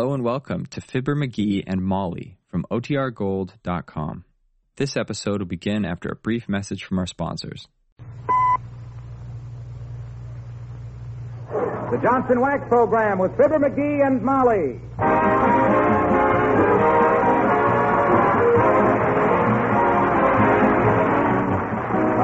Hello 0.00 0.14
and 0.14 0.24
welcome 0.24 0.64
to 0.64 0.80
Fibber 0.80 1.14
McGee 1.14 1.62
and 1.66 1.84
Molly 1.84 2.38
from 2.48 2.64
OTRGold.com. 2.70 4.24
This 4.76 4.96
episode 4.96 5.40
will 5.40 5.46
begin 5.46 5.84
after 5.84 6.08
a 6.08 6.16
brief 6.16 6.48
message 6.48 6.84
from 6.84 6.98
our 6.98 7.06
sponsors. 7.06 7.68
The 11.50 12.00
Johnson 12.02 12.40
Wax 12.40 12.64
Program 12.66 13.18
with 13.18 13.32
Fibber 13.32 13.58
McGee 13.58 14.06
and 14.06 14.22
Molly. 14.22 14.80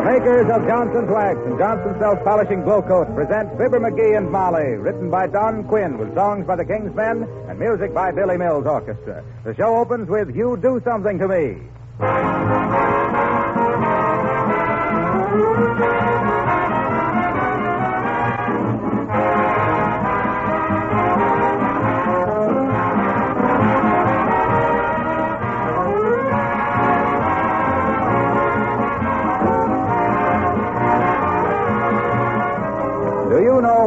Makers 0.06 0.46
of 0.54 0.64
Johnson's 0.68 1.10
Wax 1.10 1.36
and 1.46 1.58
Johnson's 1.58 1.98
Self 1.98 2.22
Polishing 2.22 2.62
Glow 2.62 2.80
Coat 2.80 3.12
present 3.16 3.50
Fibber 3.58 3.80
McGee 3.80 4.16
and 4.16 4.30
Molly, 4.30 4.78
written 4.78 5.10
by 5.10 5.26
Don 5.26 5.64
Quinn 5.64 5.98
with 5.98 6.14
songs 6.14 6.46
by 6.46 6.54
the 6.54 6.64
King's 6.64 6.94
Men 6.94 7.26
and 7.48 7.58
music 7.58 7.92
by 7.92 8.12
Billy 8.12 8.36
Mills 8.36 8.66
Orchestra. 8.66 9.24
The 9.42 9.54
show 9.56 9.76
opens 9.76 10.08
with 10.08 10.34
You 10.36 10.56
Do 10.62 10.80
Something 10.84 11.18
to 11.18 11.26
Me. 11.26 11.56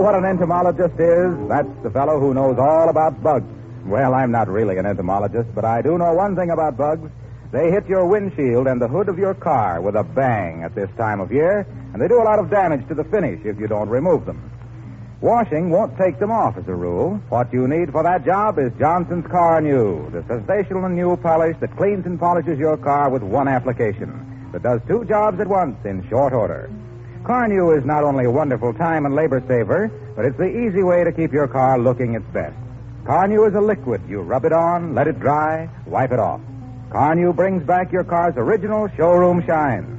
What 0.10 0.18
an 0.18 0.26
entomologist 0.26 1.00
is? 1.00 1.48
That's 1.48 1.84
the 1.84 1.92
fellow 1.92 2.20
who 2.20 2.34
knows 2.34 2.58
all 2.58 2.90
about 2.90 3.22
bugs. 3.22 3.46
Well, 3.86 4.16
I'm 4.16 4.32
not 4.32 4.48
really 4.48 4.80
an 4.80 4.88
entomologist, 4.88 5.54
but 5.54 5.64
I 5.64 5.84
do 5.84 6.00
know 6.00 6.16
one 6.16 6.36
thing 6.36 6.50
about 6.50 6.78
bugs. 6.78 7.12
They 7.52 7.70
hit 7.70 7.86
your 7.86 8.08
windshield 8.08 8.66
and 8.66 8.82
the 8.82 8.88
hood 8.88 9.08
of 9.08 9.20
your 9.20 9.36
car 9.36 9.82
with 9.82 9.96
a 9.96 10.04
bang 10.04 10.64
at 10.64 10.74
this 10.74 10.90
time 10.98 11.20
of 11.20 11.32
year, 11.32 11.68
and 11.94 12.02
they 12.02 12.08
do 12.08 12.20
a 12.20 12.26
lot 12.26 12.40
of 12.40 12.50
damage 12.50 12.88
to 12.88 12.96
the 12.96 13.04
finish 13.04 13.46
if 13.46 13.60
you 13.60 13.68
don't 13.68 13.88
remove 13.88 14.26
them. 14.26 14.50
Washing 15.22 15.70
won't 15.70 15.96
take 15.96 16.18
them 16.18 16.32
off 16.32 16.58
as 16.58 16.68
a 16.68 16.74
rule. 16.74 17.22
What 17.30 17.54
you 17.54 17.68
need 17.68 17.92
for 17.92 18.02
that 18.02 18.26
job 18.26 18.58
is 18.58 18.72
Johnson's 18.80 19.26
Carnu, 19.26 20.12
the 20.12 20.24
sensational 20.24 20.90
new 20.90 21.18
polish 21.18 21.56
that 21.60 21.78
cleans 21.78 22.08
and 22.08 22.20
polishes 22.20 22.58
your 22.58 22.78
car 22.78 23.12
with 23.12 23.22
one 23.22 23.48
application, 23.48 24.50
that 24.54 24.64
does 24.64 24.82
two 24.88 25.06
jobs 25.06 25.40
at 25.40 25.46
once 25.46 25.78
in 25.86 26.10
short 26.10 26.34
order. 26.34 26.68
Carnu 27.30 27.78
is 27.78 27.86
not 27.86 28.04
only 28.04 28.26
a 28.26 28.32
wonderful 28.32 28.74
time 28.74 29.06
and 29.06 29.14
labor 29.14 29.40
saver, 29.48 29.92
but 30.16 30.26
it's 30.26 30.38
the 30.38 30.50
easy 30.50 30.82
way 30.82 31.04
to 31.04 31.12
keep 31.12 31.32
your 31.32 31.48
car 31.48 31.78
looking 31.78 32.16
its 32.16 32.26
best. 32.34 32.56
Carnu 33.04 33.48
is 33.48 33.54
a 33.54 33.62
liquid. 33.62 34.02
You 34.10 34.22
rub 34.22 34.46
it 34.46 34.52
on, 34.52 34.96
let 34.96 35.08
it 35.08 35.20
dry, 35.20 35.70
wipe 35.86 36.12
it 36.12 36.18
off. 36.18 36.42
Carnu 36.90 37.36
brings 37.36 37.62
back 37.62 37.92
your 37.92 38.04
car's 38.04 38.34
original 38.36 38.88
showroom 38.98 39.46
shine. 39.46 39.96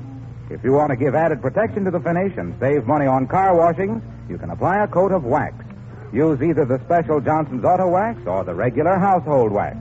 If 0.51 0.65
you 0.65 0.73
want 0.73 0.91
to 0.91 0.97
give 0.97 1.15
added 1.15 1.41
protection 1.41 1.85
to 1.85 1.93
the 1.93 2.01
finish 2.01 2.37
and 2.37 2.53
save 2.59 2.89
money 2.89 3.07
on 3.07 3.29
car 3.29 3.55
washings, 3.55 4.03
you 4.29 4.37
can 4.37 4.51
apply 4.51 4.83
a 4.83 4.89
coat 4.89 5.13
of 5.13 5.23
wax. 5.23 5.55
Use 6.13 6.43
either 6.43 6.65
the 6.65 6.81
special 6.81 7.21
Johnson's 7.21 7.65
Auto 7.65 7.89
Wax 7.91 8.19
or 8.27 8.43
the 8.43 8.57
regular 8.57 8.99
household 8.99 9.53
wax. 9.53 9.77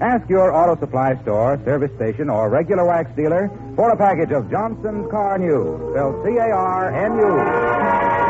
Ask 0.00 0.28
your 0.28 0.52
auto 0.52 0.78
supply 0.78 1.16
store, 1.22 1.58
service 1.64 1.90
station, 1.96 2.28
or 2.28 2.50
regular 2.50 2.84
wax 2.84 3.10
dealer 3.16 3.50
for 3.76 3.90
a 3.90 3.96
package 3.96 4.30
of 4.30 4.50
Johnson's 4.50 5.06
Carnu, 5.06 5.92
spelled 5.92 6.22
C-A-R-N-U. 6.24 8.25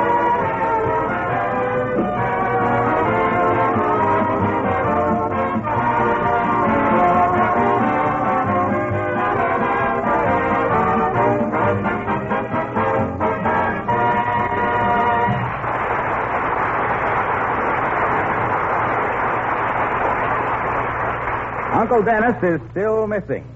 Uncle 21.96 22.12
Dennis 22.12 22.42
is 22.42 22.70
still 22.72 23.06
missing. 23.06 23.48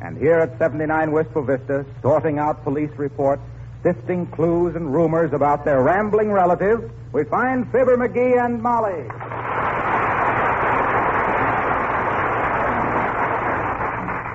And 0.00 0.16
here 0.16 0.38
at 0.38 0.56
79 0.60 1.10
Wistful 1.10 1.42
Vista, 1.42 1.84
sorting 2.02 2.38
out 2.38 2.62
police 2.62 2.92
reports, 2.96 3.42
sifting 3.82 4.28
clues 4.28 4.76
and 4.76 4.94
rumors 4.94 5.32
about 5.32 5.64
their 5.64 5.82
rambling 5.82 6.30
relatives, 6.30 6.88
we 7.10 7.24
find 7.24 7.66
Fibber 7.72 7.96
McGee 7.96 8.38
and 8.44 8.62
Molly. 8.62 9.02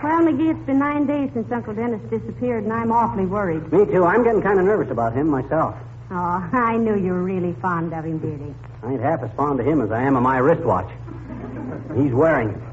Well, 0.03 0.21
McGee, 0.27 0.51
it's 0.51 0.65
been 0.65 0.79
nine 0.79 1.05
days 1.05 1.29
since 1.33 1.49
Uncle 1.49 1.75
Dennis 1.75 2.01
disappeared, 2.09 2.65
and 2.65 2.73
I'm 2.73 2.91
awfully 2.91 3.25
worried. 3.25 3.71
Me 3.71 3.85
too. 3.85 4.03
I'm 4.03 4.25
getting 4.25 4.41
kind 4.41 4.59
of 4.59 4.65
nervous 4.65 4.91
about 4.91 5.13
him 5.13 5.29
myself. 5.29 5.75
Oh, 6.11 6.49
I 6.51 6.75
knew 6.75 6.97
you 6.97 7.13
were 7.13 7.23
really 7.23 7.53
fond 7.61 7.93
of 7.93 8.03
him, 8.03 8.17
dearie. 8.17 8.53
I 8.83 8.91
ain't 8.91 9.01
half 9.01 9.23
as 9.23 9.31
fond 9.37 9.61
of 9.61 9.65
him 9.65 9.79
as 9.79 9.91
I 9.91 10.01
am 10.01 10.17
of 10.17 10.23
my 10.23 10.39
wristwatch. 10.39 10.91
He's 11.95 12.11
wearing 12.11 12.49
it. 12.49 12.68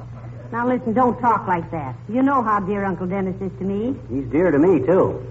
Now, 0.52 0.66
listen, 0.68 0.92
don't 0.92 1.18
talk 1.20 1.46
like 1.46 1.70
that. 1.70 1.96
You 2.08 2.22
know 2.22 2.42
how 2.42 2.60
dear 2.60 2.84
Uncle 2.84 3.06
Dennis 3.06 3.34
is 3.40 3.50
to 3.58 3.64
me. 3.64 3.96
He's 4.08 4.24
dear 4.26 4.50
to 4.50 4.58
me, 4.58 4.78
too. 4.86 5.26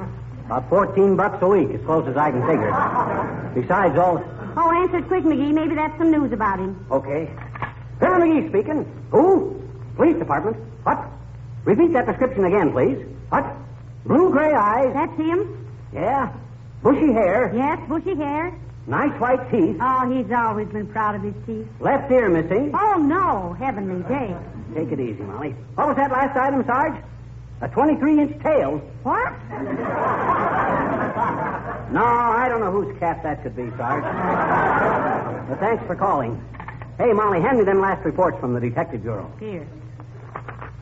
About 0.45 0.69
14 0.69 1.15
bucks 1.15 1.41
a 1.41 1.47
week, 1.47 1.69
as 1.71 1.81
close 1.85 2.07
as 2.07 2.17
I 2.17 2.31
can 2.31 2.41
figure. 2.41 3.51
Besides 3.55 3.97
all... 3.97 4.23
Oh, 4.57 4.83
answer 4.83 4.97
it 4.99 5.07
quick, 5.07 5.23
McGee. 5.23 5.53
Maybe 5.53 5.75
that's 5.75 5.97
some 5.97 6.11
news 6.11 6.31
about 6.31 6.59
him. 6.59 6.85
Okay. 6.91 7.29
Bill 7.99 8.09
McGee 8.09 8.49
speaking. 8.49 8.85
Who? 9.11 9.61
Police 9.95 10.17
department. 10.17 10.57
What? 10.83 11.03
Repeat 11.63 11.93
that 11.93 12.05
description 12.05 12.45
again, 12.45 12.71
please. 12.71 13.05
What? 13.29 13.45
Blue-gray 14.05 14.53
eyes. 14.53 14.93
That's 14.93 15.17
him? 15.17 15.67
Yeah. 15.93 16.31
Bushy 16.83 17.11
hair. 17.11 17.51
Yes, 17.55 17.79
bushy 17.89 18.15
hair. 18.15 18.53
Nice 18.85 19.19
white 19.19 19.49
teeth. 19.49 19.77
Oh, 19.81 20.11
he's 20.11 20.31
always 20.31 20.67
been 20.67 20.87
proud 20.87 21.15
of 21.15 21.23
his 21.23 21.33
teeth. 21.47 21.67
Left 21.79 22.11
ear 22.11 22.29
missing. 22.29 22.71
Oh, 22.75 22.97
no. 22.97 23.53
Heavenly 23.53 24.03
day. 24.03 24.35
Take 24.75 24.91
it 24.91 24.99
easy, 24.99 25.23
Molly. 25.23 25.51
What 25.75 25.87
was 25.87 25.95
that 25.95 26.11
last 26.11 26.35
item, 26.37 26.63
Sarge? 26.65 27.01
A 27.61 27.69
23-inch 27.69 28.43
tail. 28.43 28.77
What? 29.03 29.33
No, 31.91 32.03
I 32.03 32.49
don't 32.49 32.59
know 32.59 32.71
whose 32.71 32.97
cat 32.99 33.21
that 33.23 33.41
could 33.43 33.55
be, 33.55 33.69
Sarge. 33.77 34.03
but 35.47 35.59
thanks 35.59 35.85
for 35.85 35.95
calling. 35.95 36.41
Hey, 36.97 37.13
Molly, 37.13 37.39
hand 37.39 37.59
me 37.59 37.63
them 37.63 37.79
last 37.79 38.03
reports 38.03 38.37
from 38.39 38.53
the 38.53 38.59
Detective 38.59 39.03
Bureau. 39.03 39.31
Here. 39.39 39.65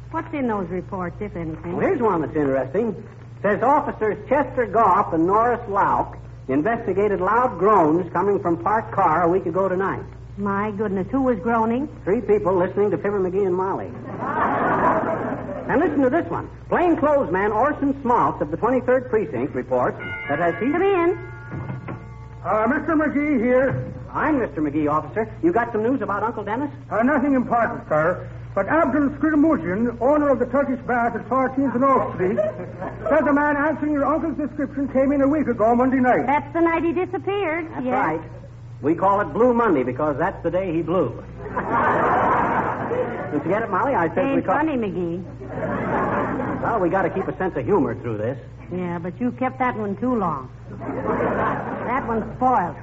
What's 0.09 0.33
in 0.33 0.47
those 0.47 0.67
reports, 0.69 1.17
if 1.19 1.35
anything? 1.35 1.75
Well, 1.75 1.85
here's 1.85 2.01
one 2.01 2.21
that's 2.21 2.35
interesting. 2.35 2.95
Says 3.43 3.61
officers 3.61 4.17
Chester 4.29 4.65
Goff 4.65 5.13
and 5.13 5.27
Norris 5.27 5.59
Lauk 5.69 6.17
investigated 6.47 7.21
loud 7.21 7.57
groans 7.57 8.11
coming 8.11 8.39
from 8.39 8.61
parked 8.63 8.91
car 8.91 9.23
a 9.23 9.29
week 9.29 9.45
ago 9.45 9.69
tonight. 9.69 10.03
My 10.37 10.71
goodness, 10.71 11.07
who 11.11 11.21
was 11.21 11.37
groaning? 11.39 11.87
Three 12.03 12.21
people 12.21 12.55
listening 12.55 12.91
to 12.91 12.97
Fibber 12.97 13.19
McGee 13.19 13.45
and 13.45 13.55
Molly. 13.55 13.91
and 15.69 15.79
listen 15.79 16.01
to 16.01 16.09
this 16.09 16.29
one. 16.29 16.49
Plainclothes 16.69 17.31
man 17.31 17.51
Orson 17.51 17.93
Smaltz 18.01 18.41
of 18.41 18.51
the 18.51 18.57
23rd 18.57 19.09
Precinct 19.09 19.53
reports 19.53 19.97
that 20.27 20.39
as 20.39 20.55
he... 20.55 20.71
Come 20.71 20.81
in. 20.81 21.11
Uh, 22.43 22.67
Mr. 22.67 22.89
McGee 22.89 23.39
here. 23.39 23.93
I'm 24.11 24.35
Mr. 24.35 24.57
McGee, 24.57 24.91
officer. 24.91 25.31
You 25.41 25.53
got 25.53 25.71
some 25.71 25.83
news 25.83 26.01
about 26.01 26.23
Uncle 26.23 26.43
Dennis? 26.43 26.71
Uh, 26.89 27.03
nothing 27.03 27.35
important, 27.35 27.87
sir. 27.87 28.29
But 28.55 28.67
Abdul 28.67 29.09
Skridamusian, 29.17 29.99
owner 29.99 30.29
of 30.29 30.37
the 30.37 30.45
Turkish 30.45 30.79
Bath 30.85 31.15
at 31.15 31.27
14th 31.27 31.73
and 31.73 31.83
Oak 31.83 32.13
Street, 32.13 32.37
says 33.09 33.27
a 33.27 33.33
man 33.33 33.57
answering 33.57 33.93
your 33.93 34.05
uncle's 34.05 34.37
description 34.37 34.87
came 34.89 35.11
in 35.11 35.21
a 35.21 35.27
week 35.27 35.47
ago, 35.47 35.75
Monday 35.75 35.97
night. 35.97 36.27
That's 36.27 36.53
the 36.53 36.61
night 36.61 36.83
he 36.83 36.93
disappeared. 36.93 37.67
That's 37.71 37.85
yes. 37.85 37.93
right. 37.93 38.21
We 38.83 38.93
call 38.93 39.21
it 39.21 39.33
Blue 39.33 39.53
Monday 39.53 39.81
because 39.83 40.17
that's 40.19 40.41
the 40.43 40.51
day 40.51 40.71
he 40.71 40.83
blew. 40.83 41.09
Did 43.31 43.43
you 43.43 43.49
get 43.49 43.63
it, 43.63 43.71
Molly? 43.71 43.95
I 43.95 44.13
said 44.13 44.25
we 44.25 44.31
Ain't 44.33 44.45
call. 44.45 44.57
funny, 44.57 44.73
McGee. 44.73 46.61
Well, 46.61 46.79
we 46.79 46.89
got 46.89 47.01
to 47.03 47.09
keep 47.09 47.27
a 47.27 47.35
sense 47.37 47.55
of 47.57 47.65
humor 47.65 47.95
through 47.95 48.17
this. 48.17 48.37
Yeah, 48.71 48.99
but 48.99 49.19
you 49.19 49.31
kept 49.31 49.57
that 49.59 49.75
one 49.75 49.95
too 49.97 50.15
long. 50.15 50.51
That 50.79 52.07
one's 52.07 52.31
spoiled. 52.35 52.75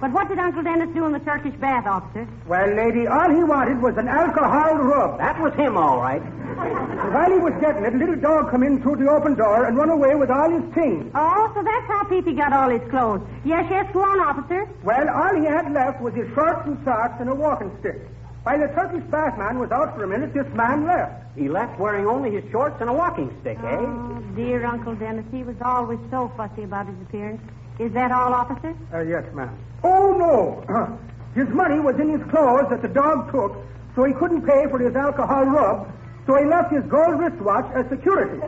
But 0.00 0.12
what 0.12 0.28
did 0.28 0.38
Uncle 0.38 0.62
Dennis 0.62 0.88
do 0.94 1.06
in 1.06 1.12
the 1.12 1.18
Turkish 1.18 1.54
bath, 1.54 1.86
officer? 1.86 2.26
Well, 2.46 2.68
lady, 2.74 3.08
all 3.08 3.30
he 3.30 3.42
wanted 3.42 3.82
was 3.82 3.96
an 3.96 4.06
alcohol 4.06 4.76
rub. 4.76 5.18
That 5.18 5.40
was 5.40 5.52
him, 5.54 5.76
all 5.76 5.98
right. 5.98 6.22
While 6.22 7.32
he 7.32 7.38
was 7.38 7.52
getting 7.60 7.84
it, 7.84 7.94
a 7.94 7.96
little 7.96 8.16
dog 8.16 8.50
come 8.50 8.62
in 8.62 8.80
through 8.80 8.96
the 8.96 9.10
open 9.10 9.34
door 9.34 9.66
and 9.66 9.76
run 9.76 9.90
away 9.90 10.14
with 10.14 10.30
all 10.30 10.50
his 10.50 10.62
things. 10.72 11.10
Oh, 11.14 11.50
so 11.54 11.62
that's 11.62 11.86
how 11.86 12.04
Peepy 12.04 12.34
got 12.34 12.52
all 12.52 12.68
his 12.68 12.88
clothes. 12.90 13.22
Yes, 13.44 13.66
yes, 13.70 13.86
go 13.92 14.02
on, 14.02 14.20
officer. 14.20 14.68
Well, 14.84 15.08
all 15.08 15.34
he 15.34 15.46
had 15.46 15.72
left 15.72 16.00
was 16.00 16.14
his 16.14 16.28
shorts 16.34 16.62
and 16.66 16.78
socks 16.84 17.20
and 17.20 17.28
a 17.28 17.34
walking 17.34 17.74
stick. 17.80 18.00
While 18.44 18.60
the 18.60 18.68
Turkish 18.68 19.04
bath 19.10 19.36
man 19.36 19.58
was 19.58 19.70
out 19.72 19.96
for 19.96 20.04
a 20.04 20.08
minute, 20.08 20.32
this 20.32 20.46
man 20.54 20.86
left. 20.86 21.36
He 21.36 21.48
left 21.48 21.78
wearing 21.78 22.06
only 22.06 22.30
his 22.30 22.48
shorts 22.50 22.76
and 22.80 22.88
a 22.88 22.92
walking 22.92 23.36
stick, 23.40 23.58
eh? 23.58 23.76
Oh, 23.78 24.22
dear 24.36 24.64
Uncle 24.64 24.94
Dennis, 24.94 25.26
he 25.32 25.42
was 25.42 25.56
always 25.60 25.98
so 26.10 26.32
fussy 26.36 26.62
about 26.62 26.86
his 26.86 26.96
appearance. 27.02 27.42
Is 27.78 27.92
that 27.92 28.10
all, 28.10 28.32
officer? 28.32 28.74
Uh, 28.92 29.00
yes, 29.00 29.24
ma'am. 29.34 29.56
Oh, 29.84 30.12
no. 30.18 30.98
his 31.34 31.48
money 31.48 31.78
was 31.78 31.98
in 32.00 32.10
his 32.10 32.28
clothes 32.30 32.68
that 32.70 32.82
the 32.82 32.88
dog 32.88 33.30
took, 33.30 33.56
so 33.94 34.04
he 34.04 34.12
couldn't 34.14 34.42
pay 34.42 34.66
for 34.68 34.78
his 34.78 34.94
alcohol 34.96 35.44
rub, 35.44 35.88
so 36.26 36.36
he 36.36 36.44
left 36.44 36.72
his 36.72 36.84
gold 36.84 37.18
wristwatch 37.20 37.70
as 37.74 37.88
security. 37.88 38.40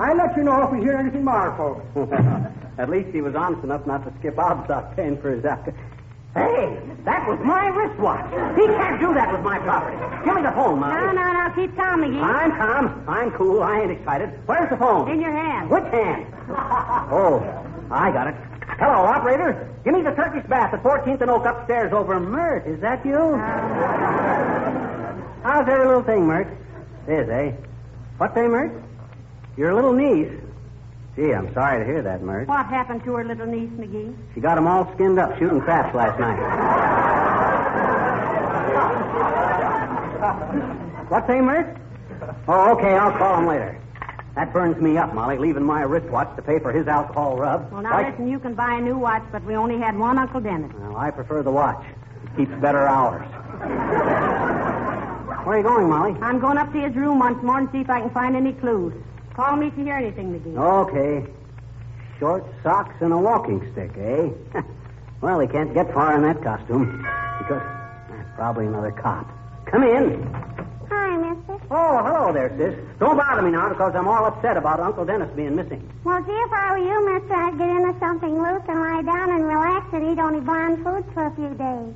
I'll 0.00 0.16
let 0.16 0.36
you 0.36 0.42
know 0.42 0.64
if 0.64 0.72
we 0.72 0.80
hear 0.80 0.94
anything 0.96 1.24
more, 1.24 1.54
folks. 1.56 2.12
At 2.78 2.88
least 2.88 3.10
he 3.12 3.20
was 3.20 3.34
honest 3.34 3.62
enough 3.62 3.86
not 3.86 4.04
to 4.04 4.12
skip 4.18 4.38
out 4.38 4.62
without 4.62 4.96
paying 4.96 5.20
for 5.20 5.30
his 5.30 5.44
alcohol. 5.44 5.78
Hey, 6.34 6.80
that 7.04 7.28
was 7.28 7.38
my 7.44 7.68
wristwatch. 7.68 8.24
He 8.56 8.66
can't 8.66 8.98
do 8.98 9.12
that 9.12 9.30
with 9.30 9.42
my 9.42 9.58
property. 9.58 9.98
Give 10.24 10.34
me 10.34 10.40
the 10.40 10.52
phone, 10.52 10.80
Molly. 10.80 10.94
No, 10.94 11.12
no, 11.12 11.32
no. 11.32 11.52
Keep 11.54 11.76
calm, 11.76 12.00
McGee. 12.00 12.22
I'm 12.22 12.52
calm. 12.52 13.04
I'm 13.06 13.30
cool. 13.32 13.62
I 13.62 13.82
ain't 13.82 13.90
excited. 13.90 14.30
Where's 14.46 14.70
the 14.70 14.78
phone? 14.78 15.10
In 15.10 15.20
your 15.20 15.30
hand. 15.30 15.68
Which 15.68 15.84
hand? 15.92 16.26
oh, 17.12 17.44
I 17.90 18.10
got 18.10 18.28
it. 18.28 18.34
Hello, 18.68 19.04
operator. 19.06 19.68
Give 19.84 19.94
me 19.94 20.02
the 20.02 20.12
Turkish 20.12 20.46
bath 20.48 20.74
at 20.74 20.82
14th 20.82 21.20
and 21.20 21.30
Oak 21.30 21.44
upstairs 21.44 21.92
over 21.92 22.18
Myrt. 22.20 22.66
Is 22.66 22.80
that 22.80 23.04
you? 23.04 23.36
How's 25.42 25.68
every 25.68 25.86
little 25.86 26.02
thing, 26.02 26.26
Myrt? 26.26 26.46
Is, 27.08 27.28
eh? 27.28 27.52
What 28.18 28.34
say, 28.34 28.46
Myrt? 28.46 28.72
Your 29.56 29.74
little 29.74 29.92
niece. 29.92 30.30
Gee, 31.16 31.34
I'm 31.34 31.52
sorry 31.52 31.80
to 31.80 31.84
hear 31.84 32.02
that, 32.02 32.22
Myrt. 32.22 32.48
What 32.48 32.66
happened 32.66 33.04
to 33.04 33.14
her 33.14 33.24
little 33.24 33.46
niece, 33.46 33.70
McGee? 33.70 34.14
She 34.34 34.40
got 34.40 34.56
'em 34.56 34.66
all 34.66 34.90
skinned 34.94 35.18
up 35.18 35.36
shooting 35.38 35.60
craps 35.60 35.94
last 35.94 36.18
night. 36.18 36.38
what 41.08 41.26
say, 41.26 41.40
Myrt? 41.40 41.76
Oh, 42.48 42.72
okay, 42.72 42.94
I'll 42.94 43.12
call 43.18 43.38
him 43.40 43.46
later. 43.46 43.78
That 44.34 44.52
burns 44.52 44.80
me 44.80 44.96
up, 44.96 45.12
Molly, 45.14 45.36
leaving 45.36 45.62
my 45.64 45.82
wristwatch 45.82 46.34
to 46.36 46.42
pay 46.42 46.58
for 46.58 46.72
his 46.72 46.86
alcohol 46.88 47.36
rub. 47.36 47.70
Well, 47.70 47.82
now 47.82 47.92
Like- 47.92 48.12
listen, 48.12 48.28
you 48.28 48.38
can 48.38 48.54
buy 48.54 48.74
a 48.76 48.80
new 48.80 48.96
watch, 48.96 49.22
but 49.30 49.44
we 49.44 49.54
only 49.56 49.78
had 49.78 49.98
one 49.98 50.18
Uncle 50.18 50.40
Dennis. 50.40 50.72
Well, 50.80 50.96
I 50.96 51.10
prefer 51.10 51.42
the 51.42 51.50
watch. 51.50 51.84
It 52.24 52.36
keeps 52.36 52.54
better 52.60 52.86
hours. 52.86 53.26
Where 55.44 55.56
are 55.56 55.58
you 55.58 55.62
going, 55.64 55.88
Molly? 55.90 56.16
I'm 56.22 56.38
going 56.38 56.56
up 56.56 56.72
to 56.72 56.80
his 56.80 56.94
room 56.94 57.18
once 57.18 57.42
more 57.42 57.58
and 57.58 57.68
see 57.72 57.80
if 57.80 57.90
I 57.90 58.00
can 58.00 58.10
find 58.10 58.34
any 58.36 58.52
clues. 58.52 58.94
Call 59.34 59.56
me 59.56 59.66
if 59.66 59.76
you 59.76 59.84
hear 59.84 59.96
anything, 59.96 60.32
McGee. 60.38 60.56
Okay. 60.56 61.26
Short 62.18 62.44
socks 62.62 62.94
and 63.00 63.12
a 63.12 63.18
walking 63.18 63.60
stick, 63.72 63.90
eh? 63.98 64.28
well, 65.20 65.40
he 65.40 65.48
can't 65.48 65.74
get 65.74 65.92
far 65.92 66.14
in 66.14 66.22
that 66.22 66.42
costume 66.42 66.98
because 67.38 67.62
that's 68.08 68.28
probably 68.36 68.66
another 68.66 68.92
cop. 68.92 69.28
Come 69.66 69.82
in. 69.82 70.22
Hi, 70.90 71.16
mister. 71.16 71.51
Oh, 71.74 72.04
hello 72.04 72.34
there, 72.34 72.52
sis. 72.58 72.74
Don't 72.98 73.16
bother 73.16 73.40
me 73.40 73.50
now 73.50 73.70
because 73.70 73.94
I'm 73.94 74.06
all 74.06 74.26
upset 74.26 74.58
about 74.58 74.78
Uncle 74.78 75.06
Dennis 75.06 75.30
being 75.34 75.56
missing. 75.56 75.90
Well, 76.04 76.22
gee, 76.22 76.30
if 76.30 76.52
I 76.52 76.72
were 76.72 76.84
you, 76.84 77.14
mister, 77.14 77.32
I'd 77.32 77.56
get 77.56 77.70
into 77.70 77.98
something 77.98 78.42
loose 78.42 78.60
and 78.68 78.78
lie 78.78 79.00
down 79.00 79.30
and 79.30 79.42
relax 79.48 79.86
and 79.94 80.12
eat 80.12 80.20
only 80.20 80.40
bland 80.40 80.84
foods 80.84 81.06
for 81.14 81.24
a 81.24 81.34
few 81.34 81.48
days. 81.54 81.94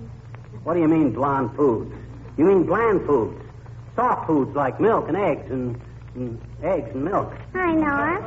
What 0.64 0.75
do 0.75 0.81
you 0.81 0.88
mean, 0.88 1.12
blonde 1.12 1.55
foods? 1.56 1.94
You 2.38 2.46
mean 2.46 2.62
bland 2.62 3.05
foods? 3.05 3.38
Soft 3.94 4.26
foods 4.26 4.56
like 4.56 4.81
milk 4.81 5.08
and 5.08 5.17
eggs 5.19 5.50
and, 5.50 5.79
and 6.14 6.40
eggs 6.62 6.88
and 6.94 7.05
milk. 7.05 7.34
I 7.52 7.72
know 7.72 8.17
it. 8.17 8.25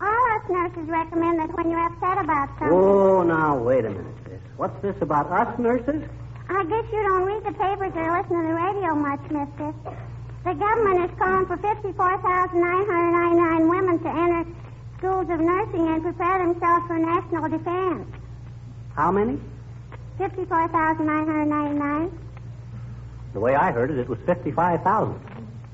All 0.00 0.32
us 0.32 0.48
nurses 0.48 0.88
recommend 0.88 1.40
that 1.40 1.54
when 1.54 1.70
you're 1.70 1.86
upset 1.86 2.24
about 2.24 2.48
something. 2.58 2.68
Oh, 2.72 3.22
now, 3.22 3.58
wait 3.58 3.84
a 3.84 3.90
minute, 3.90 4.16
sis. 4.24 4.40
What's 4.56 4.80
this 4.80 4.96
about 5.02 5.30
us 5.30 5.58
nurses? 5.58 6.02
I 6.48 6.64
guess 6.64 6.84
you 6.90 7.02
don't 7.02 7.24
read 7.24 7.44
the 7.44 7.52
papers 7.52 7.92
or 7.94 8.16
listen 8.16 8.40
to 8.40 8.48
the 8.48 8.54
radio 8.54 8.94
much, 8.94 9.20
mister. 9.30 9.74
The 10.46 10.54
government 10.54 11.10
is 11.10 11.18
calling 11.18 11.44
for 11.46 11.56
54,999 11.56 13.68
women 13.68 13.98
to 13.98 14.08
enter 14.08 14.46
schools 14.96 15.28
of 15.28 15.40
nursing 15.40 15.88
and 15.88 16.00
prepare 16.04 16.38
themselves 16.38 16.86
for 16.86 16.96
national 16.96 17.48
defense. 17.48 18.06
How 18.94 19.10
many? 19.10 19.40
54,999. 20.18 22.16
The 23.32 23.40
way 23.40 23.56
I 23.56 23.72
heard 23.72 23.90
it, 23.90 23.98
it 23.98 24.08
was 24.08 24.20
55,000. 24.24 25.18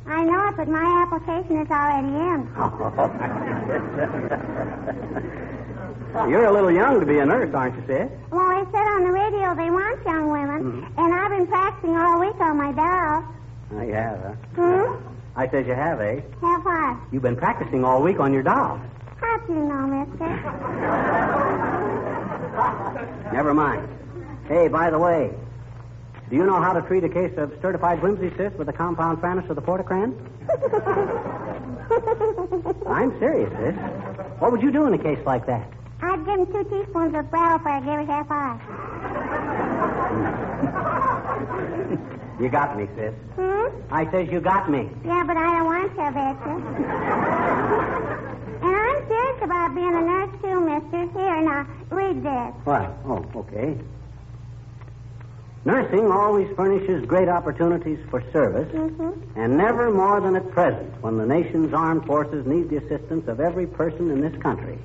I 0.06 0.24
know 0.24 0.48
it, 0.48 0.56
but 0.56 0.68
my 0.68 1.02
application 1.04 1.60
is 1.60 1.70
already 1.70 2.08
in. 2.08 2.48
You're 6.30 6.46
a 6.46 6.52
little 6.52 6.72
young 6.72 6.98
to 6.98 7.04
be 7.04 7.18
a 7.18 7.26
nurse, 7.26 7.52
aren't 7.52 7.76
you, 7.76 7.82
sis? 7.86 8.08
Well, 8.30 8.48
they 8.48 8.64
said 8.72 8.88
on 8.88 9.04
the 9.04 9.12
radio 9.12 9.54
they 9.54 9.70
want 9.70 10.02
young 10.06 10.30
women, 10.30 10.64
mm-hmm. 10.64 10.98
and 10.98 11.14
I've 11.14 11.30
been 11.30 11.46
practicing 11.46 11.94
all 11.94 12.20
week 12.20 12.40
on 12.40 12.56
my 12.56 12.72
dolls. 12.72 13.26
Oh, 13.74 13.80
you 13.82 13.94
have, 13.94 14.20
huh? 14.20 14.34
Hmm? 14.56 14.96
I 15.34 15.48
says 15.48 15.66
you 15.66 15.74
have, 15.74 15.98
eh? 16.00 16.20
Have 16.42 16.62
what? 16.64 16.96
You've 17.10 17.22
been 17.22 17.36
practicing 17.36 17.84
all 17.84 18.02
week 18.02 18.20
on 18.20 18.32
your 18.32 18.42
doll. 18.42 18.80
How 19.18 19.38
do 19.46 19.52
you 19.54 19.64
know, 19.64 19.86
mister? 19.86 20.28
Never 23.32 23.54
mind. 23.54 23.88
Hey, 24.46 24.68
by 24.68 24.90
the 24.90 24.98
way, 24.98 25.32
do 26.28 26.36
you 26.36 26.44
know 26.44 26.60
how 26.60 26.74
to 26.74 26.82
treat 26.82 27.02
a 27.04 27.08
case 27.08 27.32
of 27.38 27.54
certified 27.62 28.02
whimsy, 28.02 28.30
cyst 28.36 28.56
with 28.56 28.68
a 28.68 28.72
compound 28.72 29.20
fairness 29.22 29.48
of 29.48 29.56
the 29.56 29.62
portocran? 29.62 30.12
I'm 32.86 33.18
serious, 33.18 33.50
sis. 33.52 33.74
What 34.38 34.52
would 34.52 34.62
you 34.62 34.70
do 34.70 34.84
in 34.86 34.92
a 34.94 34.98
case 34.98 35.18
like 35.24 35.46
that? 35.46 35.66
I'd 36.02 36.24
give 36.26 36.38
him 36.40 36.46
two 36.46 36.64
teaspoons 36.64 37.14
of 37.14 37.30
brow 37.30 37.56
if 37.56 37.66
I 37.66 37.80
gave 37.80 38.00
it 38.00 38.06
half 38.06 38.30
eye. 38.30 38.58
You 42.42 42.48
got 42.48 42.76
me, 42.76 42.88
sis. 42.96 43.14
Hmm? 43.36 43.66
I 43.92 44.10
says 44.10 44.28
you 44.32 44.40
got 44.40 44.68
me. 44.68 44.88
Yeah, 45.04 45.22
but 45.24 45.36
I 45.36 45.58
don't 45.58 45.64
want 45.64 45.90
to, 45.92 45.96
betcha. 46.10 46.50
and 48.66 48.76
I'm 48.76 49.06
serious 49.06 49.42
about 49.44 49.74
being 49.76 49.94
a 49.94 50.00
nurse, 50.00 50.30
too, 50.42 50.60
mister. 50.60 51.18
Here, 51.18 51.40
now, 51.42 51.66
read 51.90 52.24
this. 52.24 52.54
What? 52.64 52.90
Oh, 53.06 53.24
okay. 53.36 53.78
Nursing 55.64 56.10
always 56.10 56.48
furnishes 56.56 57.06
great 57.06 57.28
opportunities 57.28 58.00
for 58.10 58.24
service, 58.32 58.68
Mm-hmm. 58.74 59.38
and 59.38 59.56
never 59.56 59.92
more 59.92 60.20
than 60.20 60.34
at 60.34 60.50
present 60.50 61.00
when 61.00 61.18
the 61.18 61.26
nation's 61.26 61.72
armed 61.72 62.04
forces 62.06 62.44
need 62.44 62.68
the 62.70 62.78
assistance 62.78 63.28
of 63.28 63.38
every 63.38 63.68
person 63.68 64.10
in 64.10 64.20
this 64.20 64.34
country. 64.42 64.78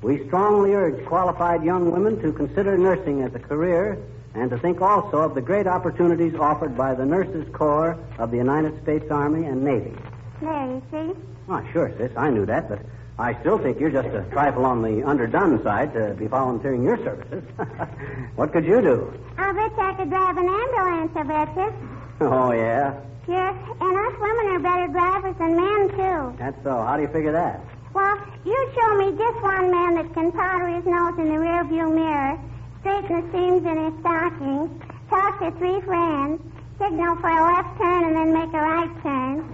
We 0.00 0.24
strongly 0.28 0.74
urge 0.74 1.04
qualified 1.06 1.64
young 1.64 1.90
women 1.90 2.20
to 2.22 2.30
consider 2.32 2.78
nursing 2.78 3.22
as 3.22 3.34
a 3.34 3.40
career 3.40 3.98
and 4.36 4.50
to 4.50 4.58
think 4.58 4.80
also 4.80 5.18
of 5.18 5.34
the 5.34 5.40
great 5.40 5.66
opportunities 5.66 6.34
offered 6.34 6.76
by 6.76 6.94
the 6.94 7.04
Nurses 7.04 7.46
Corps 7.52 7.98
of 8.18 8.30
the 8.30 8.36
United 8.36 8.80
States 8.82 9.10
Army 9.10 9.46
and 9.46 9.64
Navy. 9.64 9.94
You 10.42 10.82
see? 10.90 11.12
Oh, 11.48 11.66
sure, 11.72 11.92
sis, 11.96 12.10
I 12.16 12.30
knew 12.30 12.44
that, 12.46 12.68
but 12.68 12.80
I 13.18 13.38
still 13.40 13.58
think 13.58 13.80
you're 13.80 13.90
just 13.90 14.08
a 14.08 14.22
trifle 14.30 14.66
on 14.66 14.82
the 14.82 15.02
underdone 15.04 15.62
side 15.62 15.94
to 15.94 16.14
be 16.14 16.26
volunteering 16.26 16.82
your 16.84 16.98
services. 16.98 17.42
what 18.36 18.52
could 18.52 18.66
you 18.66 18.82
do? 18.82 19.12
I 19.38 19.52
bet 19.52 19.72
I 19.78 19.94
could 19.94 20.10
drive 20.10 20.36
an 20.36 20.48
ambulance, 20.48 21.12
I 21.16 21.22
bet 21.22 21.56
you. 21.56 21.72
Oh, 22.20 22.52
yeah? 22.52 23.00
Sure. 23.24 23.48
And 23.80 23.96
us 23.96 24.20
women 24.20 24.46
are 24.52 24.58
better 24.58 24.92
drivers 24.92 25.36
than 25.38 25.56
men, 25.56 25.88
too. 25.90 26.36
That's 26.38 26.62
so. 26.62 26.82
How 26.82 26.96
do 26.96 27.02
you 27.02 27.08
figure 27.08 27.32
that? 27.32 27.60
Well, 27.94 28.18
you 28.44 28.72
show 28.74 28.98
me 28.98 29.16
just 29.16 29.42
one 29.42 29.70
man 29.70 29.94
that 29.94 30.12
can 30.12 30.30
powder 30.30 30.68
his 30.68 30.84
nose 30.84 31.18
in 31.18 31.28
the 31.28 31.40
rearview 31.40 31.94
mirror, 31.94 32.38
Speaker 32.86 33.18
seams 33.32 33.66
in 33.66 33.76
his 33.84 33.94
stockings, 33.98 34.70
talk 35.10 35.40
to 35.40 35.50
three 35.58 35.80
friends, 35.80 36.40
signal 36.78 37.16
for 37.16 37.30
a 37.30 37.42
left 37.42 37.76
turn 37.78 38.04
and 38.04 38.14
then 38.14 38.32
make 38.32 38.54
a 38.54 38.60
right 38.60 39.02
turn, 39.02 39.40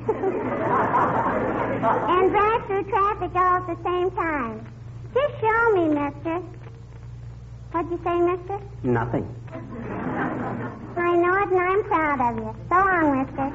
and 2.12 2.30
drive 2.30 2.66
through 2.66 2.84
traffic 2.90 3.34
all 3.34 3.56
at 3.56 3.66
the 3.68 3.76
same 3.82 4.10
time. 4.10 4.66
Just 5.14 5.40
show 5.40 5.70
me, 5.72 5.88
mister. 5.88 6.42
What'd 7.72 7.90
you 7.90 7.98
say, 8.04 8.20
mister? 8.20 8.60
Nothing. 8.82 9.26
I 10.98 11.16
know 11.16 11.34
it, 11.34 11.48
and 11.48 11.58
I'm 11.58 11.82
proud 11.84 12.20
of 12.20 12.36
you. 12.36 12.54
So 12.68 12.76
long, 12.76 13.16
mister. 13.16 13.50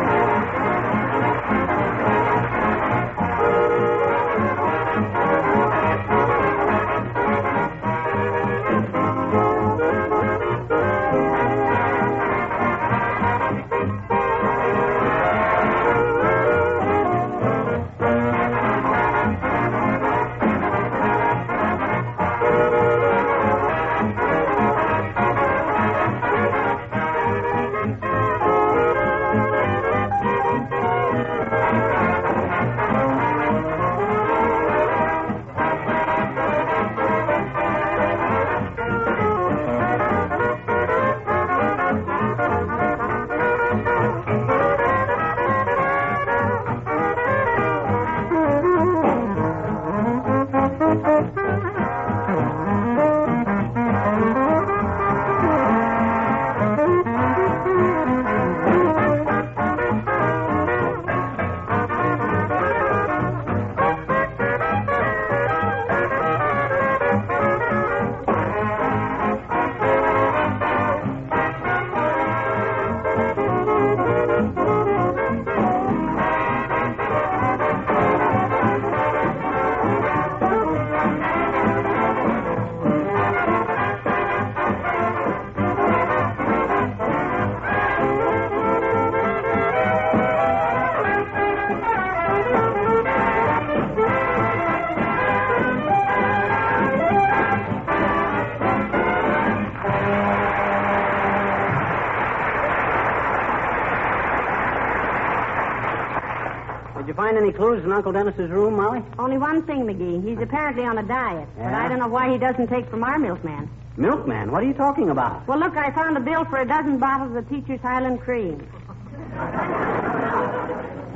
any 107.72 107.84
in 107.84 107.92
Uncle 107.92 108.12
Dennis's 108.12 108.50
room, 108.50 108.76
Molly? 108.76 109.02
Only 109.18 109.38
one 109.38 109.62
thing, 109.62 109.82
McGee. 109.86 110.26
He's 110.26 110.38
apparently 110.38 110.84
on 110.84 110.98
a 110.98 111.02
diet. 111.02 111.48
But 111.56 111.72
I 111.72 111.88
don't 111.88 111.98
know 111.98 112.08
why 112.08 112.30
he 112.30 112.38
doesn't 112.38 112.68
take 112.68 112.88
from 112.88 113.02
our 113.04 113.18
milkman. 113.18 113.68
Milkman, 113.96 114.50
what 114.50 114.62
are 114.62 114.66
you 114.66 114.74
talking 114.74 115.10
about? 115.10 115.46
Well, 115.46 115.58
look, 115.58 115.76
I 115.76 115.90
found 115.90 116.16
a 116.16 116.20
bill 116.20 116.44
for 116.46 116.60
a 116.60 116.66
dozen 116.66 116.98
bottles 116.98 117.36
of 117.36 117.48
Teacher's 117.48 117.80
Highland 117.80 118.20
Cream. 118.20 118.66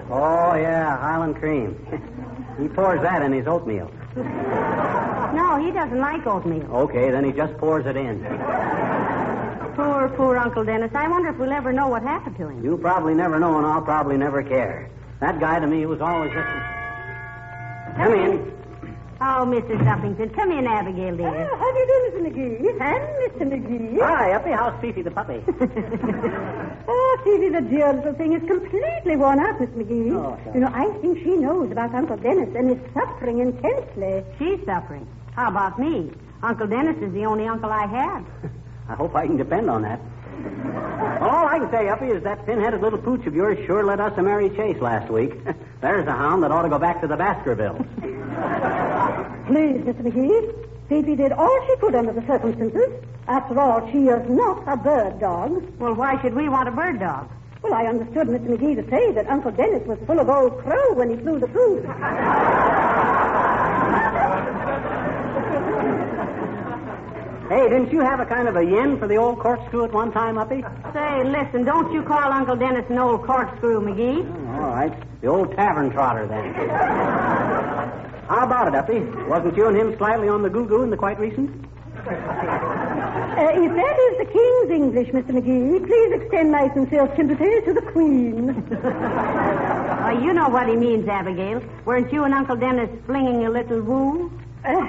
Oh, 0.09 0.55
yeah, 0.55 0.97
Highland 0.99 1.37
cream. 1.37 1.75
he 2.61 2.69
pours 2.69 3.01
that 3.03 3.23
in 3.23 3.33
his 3.33 3.47
oatmeal. 3.47 3.91
No, 4.15 5.61
he 5.63 5.71
doesn't 5.73 5.99
like 5.99 6.27
oatmeal. 6.27 6.65
Okay, 6.73 7.11
then 7.11 7.25
he 7.25 7.33
just 7.33 7.57
pours 7.59 7.85
it 7.87 7.97
in. 7.97 8.21
Poor, 9.75 10.09
poor 10.17 10.39
Uncle 10.39 10.65
Dennis. 10.65 10.91
I 10.95 11.09
wonder 11.09 11.31
if 11.31 11.37
we'll 11.37 11.53
ever 11.53 11.73
know 11.73 11.89
what 11.89 12.03
happened 12.03 12.37
to 12.39 12.49
him. 12.49 12.65
You'll 12.65 12.79
probably 12.79 13.15
never 13.15 13.39
know, 13.39 13.59
and 13.59 13.67
I'll 13.67 13.83
probably 13.83 14.17
never 14.17 14.43
care. 14.43 14.89
That 15.21 15.41
guy 15.41 15.59
to 15.61 15.67
me 15.67 15.87
was 15.87 16.01
always 16.01 16.33
just. 16.33 16.47
Come 17.97 18.13
in. 18.13 18.53
Oh, 19.19 19.47
Mrs. 19.49 19.81
Uppington, 19.87 20.35
come 20.35 20.53
in, 20.53 20.67
Abigail, 20.67 21.17
dear. 21.17 21.29
Oh, 21.29 21.57
how 21.57 21.73
do 21.73 21.79
you 21.79 21.87
do, 21.87 21.97
Mr. 22.13 22.21
McGee? 22.27 22.81
And 22.83 23.51
Mr. 23.51 23.67
McGee. 23.67 23.99
Hi, 24.03 24.33
Uppy. 24.35 24.51
How's 24.51 24.79
Fifi 24.83 25.03
the 25.03 25.11
puppy? 25.11 25.43
Oh, 26.89 27.19
Fifi, 27.25 27.49
the 27.49 27.63
dear 27.63 27.93
little 27.95 28.13
thing 28.15 28.33
is 28.35 28.43
completely 28.47 29.17
worn 29.17 29.41
out, 29.41 29.61
Miss 29.61 29.71
McGee. 29.71 30.13
Oh, 30.15 30.39
sorry. 30.45 30.55
you 30.55 30.61
know, 30.61 30.71
I 30.73 30.89
think 31.01 31.19
she 31.19 31.31
knows 31.37 31.73
about 31.73 31.93
Uncle 31.95 32.17
Dennis 32.17 32.55
and 32.55 32.71
is 32.71 32.79
suffering 32.95 33.41
intensely. 33.41 34.23
She's 34.39 34.65
suffering. 34.65 35.07
How 35.35 35.49
about 35.49 35.81
me? 35.81 36.13
Uncle 36.43 36.67
Dennis 36.69 36.97
is 37.03 37.13
the 37.13 37.25
only 37.25 37.49
uncle 37.49 37.71
I 37.71 37.87
have. 37.87 38.25
I 38.89 38.95
hope 38.95 39.17
I 39.17 39.27
can 39.27 39.37
depend 39.37 39.69
on 39.69 39.83
that. 39.83 39.99
Well, 40.43 41.31
all 41.31 41.47
I 41.49 41.59
can 41.59 41.71
say, 41.71 41.89
Uppy, 41.89 42.07
is 42.07 42.23
that 42.25 42.45
pin-headed 42.47 42.81
little 42.81 42.99
pooch 42.99 43.27
of 43.27 43.35
yours 43.35 43.59
sure 43.67 43.85
led 43.85 44.01
us 44.01 44.17
a 44.17 44.23
merry 44.23 44.51
chase 44.51 44.81
last 44.81 45.11
week. 45.11 45.33
There's 45.81 46.07
a 46.07 46.13
hound 46.13 46.43
that 46.43 46.51
ought 46.51 46.63
to 46.63 46.69
go 46.69 46.79
back 46.79 47.01
to 47.01 47.07
the 47.07 47.17
Baskervilles. 47.17 47.85
Please, 49.47 49.81
Mr. 49.83 50.03
McGee. 50.03 50.67
Fifi 50.89 51.17
did 51.17 51.33
all 51.33 51.67
she 51.67 51.77
could 51.77 51.95
under 51.95 52.13
the 52.13 52.25
circumstances. 52.27 53.03
After 53.27 53.59
all, 53.59 53.91
she 53.91 54.07
is 54.07 54.29
not 54.29 54.63
a 54.69 54.77
bird 54.77 55.19
dog. 55.19 55.65
Well, 55.79 55.95
why 55.95 56.21
should 56.23 56.35
we 56.35 56.49
want 56.49 56.69
a 56.69 56.73
bird 56.73 57.01
dog? 57.01 57.29
Well, 57.63 57.75
I 57.75 57.87
understood 57.87 58.29
Mr. 58.29 58.57
McGee 58.57 58.77
to 58.77 58.89
say 58.89 59.11
that 59.13 59.29
Uncle 59.29 59.51
Dennis 59.51 59.85
was 59.87 59.99
full 60.07 60.21
of 60.21 60.29
old 60.29 60.59
crow 60.59 60.93
when 60.95 61.11
he 61.11 61.17
flew 61.17 61.41
the 61.41 61.49
coop. 61.49 61.85
Hey, 67.49 67.69
didn't 67.69 67.93
you 67.93 68.01
have 68.01 68.19
a 68.19 68.27
kind 68.27 68.49
of 68.49 68.57
a 68.57 68.65
yen 68.65 68.99
for 68.99 69.07
the 69.07 69.15
old 69.17 69.39
corkscrew 69.39 69.85
at 69.85 69.93
one 69.93 70.11
time, 70.11 70.37
Uppy? 70.37 70.63
Say, 70.93 71.23
listen, 71.23 71.65
don't 71.65 71.93
you 71.93 72.03
call 72.03 72.33
Uncle 72.33 72.57
Dennis 72.57 72.85
an 72.91 72.99
old 72.99 73.25
corkscrew, 73.25 73.81
McGee. 73.83 74.27
All 74.59 74.71
right. 74.71 74.93
The 75.21 75.29
old 75.29 75.55
tavern 75.55 75.91
trotter, 75.91 76.27
then. 76.27 76.53
How 78.29 78.45
about 78.45 78.67
it, 78.67 78.75
Uppy? 78.75 78.99
Wasn't 79.29 79.57
you 79.57 79.69
and 79.69 79.77
him 79.77 79.97
slightly 79.97 80.29
on 80.29 80.43
the 80.43 80.51
goo-goo 80.51 80.83
in 80.83 80.91
the 80.91 80.97
quite 80.97 81.21
recent? 81.21 81.51
Uh, 82.07 82.11
if 83.55 83.73
that 83.77 83.99
is 83.99 84.19
the 84.19 84.25
King's 84.33 84.71
English, 84.71 85.09
Mr. 85.11 85.31
McGee, 85.31 85.87
please 85.87 86.13
extend 86.21 86.51
my 86.51 86.69
sincere 86.75 87.09
sympathy 87.17 87.61
to 87.65 87.73
the 87.73 87.83
Queen. 87.93 88.55
Why, 90.07 90.19
you 90.21 90.33
know 90.33 90.49
what 90.49 90.69
he 90.69 90.75
means, 90.75 91.09
Abigail. 91.09 91.63
Weren't 91.85 92.13
you 92.13 92.25
and 92.25 92.35
Uncle 92.35 92.57
Dennis 92.57 92.91
flinging 93.07 93.47
a 93.47 93.51
little 93.51 93.83
woo? 93.83 94.33
Uh, 94.67 94.83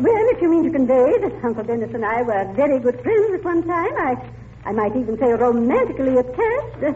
well, 0.00 0.24
if 0.32 0.40
you 0.40 0.48
mean 0.48 0.64
to 0.64 0.70
convey 0.70 1.18
that 1.18 1.44
Uncle 1.44 1.62
Dennis 1.64 1.90
and 1.92 2.02
I 2.02 2.22
were 2.22 2.50
very 2.54 2.78
good 2.78 2.98
friends 3.02 3.34
at 3.34 3.44
one 3.44 3.62
time, 3.62 3.92
I, 3.98 4.16
I 4.64 4.72
might 4.72 4.96
even 4.96 5.18
say 5.18 5.30
romantically 5.32 6.16
attached. 6.16 6.82
Uh, 6.82 6.94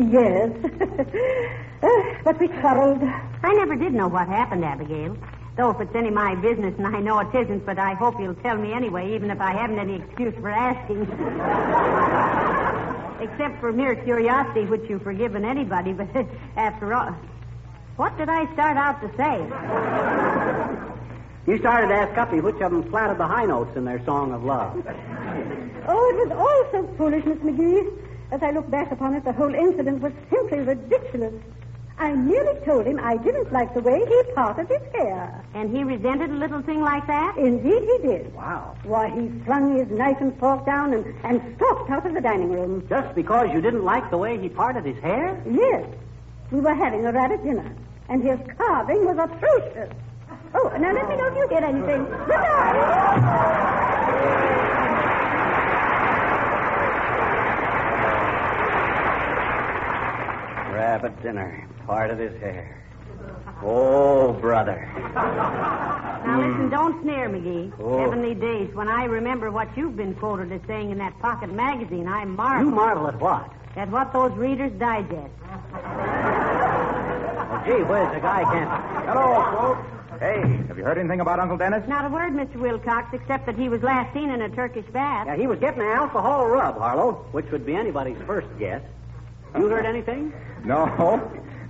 yes. 0.00 0.50
uh, 1.82 1.88
but 2.24 2.40
we 2.40 2.48
quarreled. 2.48 3.02
I 3.42 3.52
never 3.52 3.76
did 3.76 3.92
know 3.92 4.08
what 4.08 4.28
happened, 4.28 4.64
Abigail. 4.64 5.14
Though 5.58 5.68
if 5.70 5.80
it's 5.82 5.94
any 5.94 6.08
of 6.08 6.14
my 6.14 6.36
business, 6.36 6.72
and 6.78 6.86
I 6.86 7.00
know 7.00 7.18
it 7.18 7.34
isn't, 7.34 7.66
but 7.66 7.78
I 7.78 7.92
hope 7.92 8.18
you'll 8.18 8.34
tell 8.36 8.56
me 8.56 8.72
anyway, 8.72 9.14
even 9.14 9.30
if 9.30 9.38
I 9.38 9.52
haven't 9.52 9.78
any 9.78 9.96
excuse 9.96 10.32
for 10.40 10.48
asking. 10.48 11.02
Except 13.20 13.60
for 13.60 13.74
mere 13.74 13.94
curiosity, 13.94 14.64
which 14.64 14.88
you've 14.88 15.02
forgiven 15.02 15.44
anybody, 15.44 15.92
but 15.92 16.08
after 16.56 16.94
all. 16.94 17.14
What 17.96 18.16
did 18.16 18.30
I 18.30 18.50
start 18.54 18.78
out 18.78 19.02
to 19.02 19.08
say? 19.18 20.56
You 21.48 21.56
started 21.60 21.88
to 21.88 21.94
ask 21.94 22.18
Uppy 22.18 22.42
which 22.42 22.60
of 22.60 22.72
them 22.72 22.82
flatted 22.90 23.16
the 23.16 23.26
high 23.26 23.46
notes 23.46 23.74
in 23.74 23.86
their 23.86 24.04
song 24.04 24.32
of 24.34 24.44
love. 24.44 24.84
Oh, 25.90 26.10
it 26.10 26.28
was 26.28 26.36
all 26.36 26.70
so 26.70 26.96
foolish, 26.98 27.24
Miss 27.24 27.38
McGee. 27.38 27.90
As 28.30 28.42
I 28.42 28.50
look 28.50 28.70
back 28.70 28.92
upon 28.92 29.14
it, 29.14 29.24
the 29.24 29.32
whole 29.32 29.54
incident 29.54 30.02
was 30.02 30.12
simply 30.28 30.58
ridiculous. 30.58 31.32
I 31.98 32.12
merely 32.12 32.60
told 32.66 32.84
him 32.84 33.00
I 33.02 33.16
didn't 33.16 33.50
like 33.50 33.72
the 33.72 33.80
way 33.80 34.04
he 34.06 34.22
parted 34.34 34.68
his 34.68 34.82
hair. 34.92 35.42
And 35.54 35.74
he 35.74 35.84
resented 35.84 36.28
a 36.28 36.34
little 36.34 36.60
thing 36.60 36.82
like 36.82 37.06
that? 37.06 37.38
Indeed, 37.38 37.82
he 37.84 38.06
did. 38.06 38.34
Wow. 38.34 38.76
Why, 38.82 39.08
he 39.08 39.30
flung 39.46 39.78
his 39.78 39.88
knife 39.88 40.18
and 40.20 40.38
fork 40.38 40.66
down 40.66 40.92
and, 40.92 41.06
and 41.24 41.56
stalked 41.56 41.88
out 41.88 42.06
of 42.06 42.12
the 42.12 42.20
dining 42.20 42.52
room. 42.52 42.86
Just 42.86 43.14
because 43.14 43.48
you 43.54 43.62
didn't 43.62 43.86
like 43.86 44.10
the 44.10 44.18
way 44.18 44.38
he 44.38 44.50
parted 44.50 44.84
his 44.84 45.02
hair? 45.02 45.42
Yes, 45.50 45.86
we 46.50 46.60
were 46.60 46.74
having 46.74 47.06
a 47.06 47.12
rabbit 47.12 47.42
dinner, 47.42 47.74
and 48.10 48.22
his 48.22 48.38
carving 48.58 49.06
was 49.06 49.16
atrocious. 49.16 49.94
Oh, 50.54 50.68
now 50.78 50.92
let 50.92 51.08
me 51.08 51.16
know 51.16 51.26
if 51.28 51.36
you 51.36 51.48
get 51.48 51.62
anything. 51.62 52.04
Good 52.04 52.28
night. 52.28 53.88
Rabbit 60.72 61.20
dinner. 61.22 61.66
Parted 61.86 62.18
his 62.18 62.38
hair. 62.40 62.74
Oh, 63.62 64.32
brother. 64.34 64.90
Now 65.14 66.38
listen, 66.40 66.68
don't 66.70 67.00
sneer, 67.02 67.28
McGee. 67.28 67.72
Oh. 67.80 67.98
Heavenly 67.98 68.34
days, 68.34 68.72
when 68.74 68.88
I 68.88 69.04
remember 69.04 69.50
what 69.50 69.74
you've 69.76 69.96
been 69.96 70.14
quoted 70.14 70.52
as 70.52 70.60
saying 70.66 70.90
in 70.90 70.98
that 70.98 71.18
pocket 71.20 71.52
magazine, 71.52 72.06
I 72.06 72.24
marvel 72.24 72.68
You 72.70 72.74
marvel 72.74 73.08
at 73.08 73.18
what? 73.20 73.50
at 73.76 73.90
what 73.90 74.12
those 74.12 74.32
readers 74.32 74.72
digest. 74.78 75.32
Well, 75.40 75.62
gee 77.66 77.82
whiz, 77.82 78.08
the 78.12 78.20
guy 78.20 78.44
can't. 78.44 79.06
Hello, 79.08 79.74
folks. 79.74 79.97
Hey, 80.20 80.40
have 80.66 80.76
you 80.76 80.84
heard 80.84 80.98
anything 80.98 81.20
about 81.20 81.38
Uncle 81.38 81.56
Dennis? 81.56 81.86
Not 81.88 82.04
a 82.04 82.08
word, 82.08 82.32
Mr. 82.32 82.56
Wilcox, 82.56 83.14
except 83.14 83.46
that 83.46 83.56
he 83.56 83.68
was 83.68 83.82
last 83.82 84.12
seen 84.12 84.30
in 84.30 84.42
a 84.42 84.48
Turkish 84.48 84.86
bath. 84.86 85.26
Yeah, 85.28 85.36
he 85.36 85.46
was 85.46 85.58
getting 85.60 85.80
an 85.80 85.86
alcohol 85.86 86.46
rub, 86.48 86.76
Harlow, 86.76 87.12
which 87.30 87.46
would 87.52 87.64
be 87.64 87.76
anybody's 87.76 88.18
first 88.26 88.48
guess. 88.58 88.82
You 89.56 89.68
heard 89.68 89.86
anything? 89.86 90.32
No. 90.64 90.86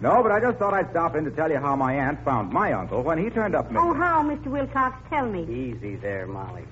No, 0.00 0.22
but 0.22 0.30
I 0.32 0.40
just 0.40 0.58
thought 0.58 0.74
I'd 0.74 0.90
stop 0.90 1.14
in 1.16 1.24
to 1.24 1.30
tell 1.30 1.50
you 1.50 1.58
how 1.58 1.74
my 1.76 1.92
aunt 1.94 2.24
found 2.24 2.52
my 2.52 2.72
uncle 2.72 3.02
when 3.02 3.18
he 3.18 3.30
turned 3.30 3.54
up 3.54 3.68
in 3.68 3.76
Oh, 3.76 3.92
how, 3.92 4.22
Mr. 4.22 4.46
Wilcox? 4.46 4.96
Tell 5.10 5.26
me. 5.26 5.42
Easy 5.42 5.96
there, 5.96 6.26
Molly. 6.26 6.62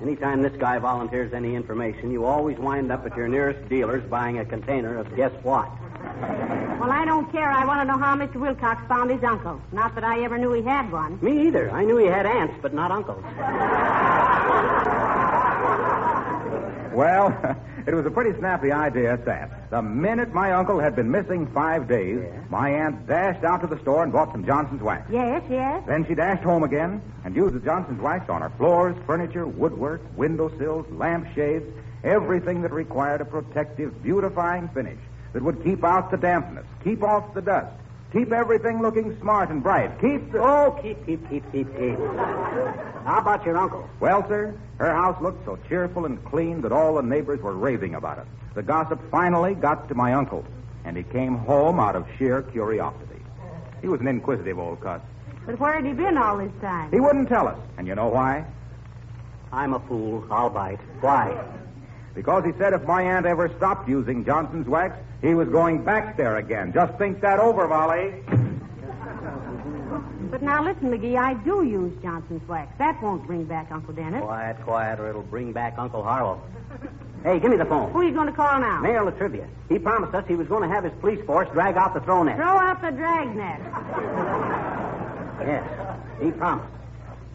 Anytime 0.00 0.42
this 0.42 0.52
guy 0.58 0.78
volunteers 0.78 1.32
any 1.32 1.54
information, 1.54 2.10
you 2.10 2.26
always 2.26 2.58
wind 2.58 2.92
up 2.92 3.06
at 3.06 3.16
your 3.16 3.28
nearest 3.28 3.66
dealer's 3.68 4.04
buying 4.10 4.38
a 4.38 4.44
container 4.44 4.98
of 4.98 5.14
guess 5.16 5.32
what? 5.42 5.68
Well, 6.78 6.90
I 6.90 7.04
don't 7.06 7.30
care. 7.32 7.50
I 7.50 7.64
want 7.64 7.80
to 7.80 7.84
know 7.86 7.98
how 7.98 8.14
Mr. 8.14 8.36
Wilcox 8.36 8.86
found 8.88 9.10
his 9.10 9.24
uncle. 9.24 9.60
Not 9.72 9.94
that 9.94 10.04
I 10.04 10.22
ever 10.22 10.36
knew 10.36 10.52
he 10.52 10.62
had 10.62 10.92
one. 10.92 11.18
Me 11.22 11.46
either. 11.46 11.70
I 11.70 11.84
knew 11.84 11.96
he 11.96 12.06
had 12.06 12.26
aunts, 12.26 12.54
but 12.60 12.74
not 12.74 12.90
uncles. 12.90 13.24
Well, 16.96 17.56
it 17.86 17.92
was 17.94 18.06
a 18.06 18.10
pretty 18.10 18.36
snappy 18.38 18.72
idea 18.72 19.12
at 19.12 19.26
that. 19.26 19.68
The 19.68 19.82
minute 19.82 20.32
my 20.32 20.52
uncle 20.52 20.78
had 20.78 20.96
been 20.96 21.10
missing 21.10 21.46
five 21.48 21.86
days, 21.86 22.20
Yeah. 22.22 22.40
my 22.48 22.70
aunt 22.70 23.06
dashed 23.06 23.44
out 23.44 23.60
to 23.60 23.66
the 23.66 23.78
store 23.80 24.02
and 24.02 24.10
bought 24.10 24.32
some 24.32 24.46
Johnson's 24.46 24.80
wax. 24.80 25.06
Yes, 25.10 25.42
yes. 25.50 25.82
Then 25.86 26.06
she 26.06 26.14
dashed 26.14 26.42
home 26.42 26.62
again 26.62 27.02
and 27.24 27.36
used 27.36 27.54
the 27.54 27.60
Johnson's 27.60 28.00
wax 28.00 28.30
on 28.30 28.40
her 28.40 28.48
floors, 28.56 28.96
furniture, 29.06 29.46
woodwork, 29.46 30.00
windowsills, 30.16 30.86
lampshades, 30.90 31.66
everything 32.02 32.62
that 32.62 32.72
required 32.72 33.20
a 33.20 33.26
protective, 33.26 34.02
beautifying 34.02 34.68
finish 34.68 34.98
that 35.34 35.42
would 35.42 35.62
keep 35.62 35.84
out 35.84 36.10
the 36.10 36.16
dampness, 36.16 36.64
keep 36.82 37.02
off 37.02 37.34
the 37.34 37.42
dust, 37.42 37.74
keep 38.12 38.32
everything 38.32 38.80
looking 38.82 39.18
smart 39.20 39.50
and 39.50 39.62
bright, 39.62 40.00
keep 40.00 40.32
the... 40.32 40.38
Oh, 40.40 40.78
keep, 40.82 41.04
keep, 41.06 41.28
keep, 41.28 41.44
keep, 41.52 41.68
keep. 41.76 41.98
How 41.98 43.18
about 43.18 43.44
your 43.44 43.56
uncle? 43.56 43.88
Well, 44.00 44.26
sir, 44.28 44.54
her 44.78 44.94
house 44.94 45.20
looked 45.22 45.44
so 45.44 45.58
cheerful 45.68 46.06
and 46.06 46.24
clean 46.24 46.60
that 46.62 46.72
all 46.72 46.94
the 46.94 47.02
neighbors 47.02 47.40
were 47.40 47.54
raving 47.54 47.94
about 47.94 48.18
it. 48.18 48.26
The 48.54 48.62
gossip 48.62 49.00
finally 49.10 49.54
got 49.54 49.88
to 49.88 49.94
my 49.94 50.14
uncle, 50.14 50.44
and 50.84 50.96
he 50.96 51.02
came 51.02 51.36
home 51.36 51.78
out 51.78 51.96
of 51.96 52.06
sheer 52.18 52.42
curiosity. 52.42 53.20
He 53.82 53.88
was 53.88 54.00
an 54.00 54.08
inquisitive 54.08 54.58
old 54.58 54.80
cuss. 54.80 55.02
But 55.44 55.60
where 55.60 55.74
had 55.74 55.84
he 55.84 55.92
been 55.92 56.16
all 56.18 56.38
this 56.38 56.50
time? 56.60 56.90
He 56.90 56.98
wouldn't 56.98 57.28
tell 57.28 57.46
us, 57.46 57.58
and 57.78 57.86
you 57.86 57.94
know 57.94 58.08
why? 58.08 58.44
I'm 59.52 59.74
a 59.74 59.80
fool. 59.80 60.26
I'll 60.30 60.50
bite. 60.50 60.80
Why? 61.00 61.36
Because 62.16 62.46
he 62.46 62.52
said 62.58 62.72
if 62.72 62.82
my 62.84 63.02
aunt 63.02 63.26
ever 63.26 63.50
stopped 63.58 63.88
using 63.88 64.24
Johnson's 64.24 64.66
wax, 64.66 64.96
he 65.20 65.34
was 65.34 65.48
going 65.50 65.84
back 65.84 66.16
there 66.16 66.38
again. 66.38 66.72
Just 66.72 66.96
think 66.96 67.20
that 67.20 67.38
over, 67.38 67.68
Molly. 67.68 68.14
But 70.30 70.40
now 70.40 70.64
listen, 70.64 70.90
McGee, 70.90 71.16
I 71.16 71.34
do 71.34 71.62
use 71.62 71.92
Johnson's 72.02 72.46
wax. 72.48 72.72
That 72.78 73.00
won't 73.02 73.26
bring 73.26 73.44
back 73.44 73.70
Uncle 73.70 73.92
Dennis. 73.92 74.22
Quiet, 74.22 74.56
quiet, 74.62 74.98
or 74.98 75.10
it'll 75.10 75.22
bring 75.22 75.52
back 75.52 75.74
Uncle 75.76 76.02
Harlow. 76.02 76.42
Hey, 77.22 77.38
give 77.38 77.50
me 77.50 77.58
the 77.58 77.66
phone. 77.66 77.92
Who 77.92 78.00
are 78.00 78.04
you 78.04 78.14
going 78.14 78.28
to 78.28 78.32
call 78.32 78.60
now? 78.60 78.80
Mayor 78.80 79.04
La 79.04 79.10
Trivia. 79.10 79.46
He 79.68 79.78
promised 79.78 80.14
us 80.14 80.24
he 80.26 80.36
was 80.36 80.48
going 80.48 80.62
to 80.62 80.74
have 80.74 80.84
his 80.84 80.94
police 81.00 81.24
force 81.26 81.48
drag 81.52 81.76
out 81.76 81.92
the 81.92 82.00
throw 82.00 82.22
net. 82.22 82.36
Throw 82.36 82.46
out 82.46 82.80
the 82.80 82.92
dragnet. 82.92 83.60
Yes, 85.40 85.98
he 86.22 86.30
promised. 86.30 86.72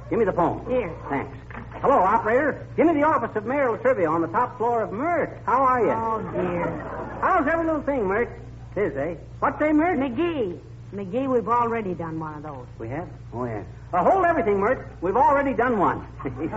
Give 0.10 0.18
me 0.18 0.26
the 0.26 0.34
phone. 0.34 0.66
Here. 0.68 0.92
Thanks. 1.08 1.38
Hello, 1.80 1.96
operator. 2.00 2.68
Give 2.76 2.86
me 2.86 2.94
the 2.94 3.04
office 3.04 3.36
of 3.36 3.46
Mayor 3.46 3.72
La 3.72 3.78
Trivia 3.78 4.10
on 4.10 4.22
the 4.22 4.28
top 4.28 4.58
floor 4.58 4.84
of 4.84 4.92
Myrt. 4.92 5.42
How 5.46 5.64
are 5.64 5.82
you? 5.84 5.92
Oh, 5.92 6.22
dear. 6.32 7.18
How's 7.22 7.48
every 7.48 7.66
little 7.66 7.82
thing, 7.82 8.06
Myrt? 8.08 8.30
Tis, 8.76 8.96
eh? 8.96 9.16
What 9.40 9.58
say, 9.58 9.72
Myrt? 9.72 9.98
McGee. 9.98 10.60
McGee, 10.94 11.28
we've 11.28 11.48
already 11.48 11.94
done 11.94 12.20
one 12.20 12.36
of 12.36 12.44
those. 12.44 12.68
We 12.78 12.90
have? 12.90 13.08
Oh, 13.34 13.46
yeah. 13.46 13.64
Uh, 13.94 14.04
hold 14.04 14.26
everything, 14.26 14.60
Myrt. 14.60 14.88
We've 15.02 15.18
already 15.18 15.54
done 15.54 15.80
one. 15.80 16.06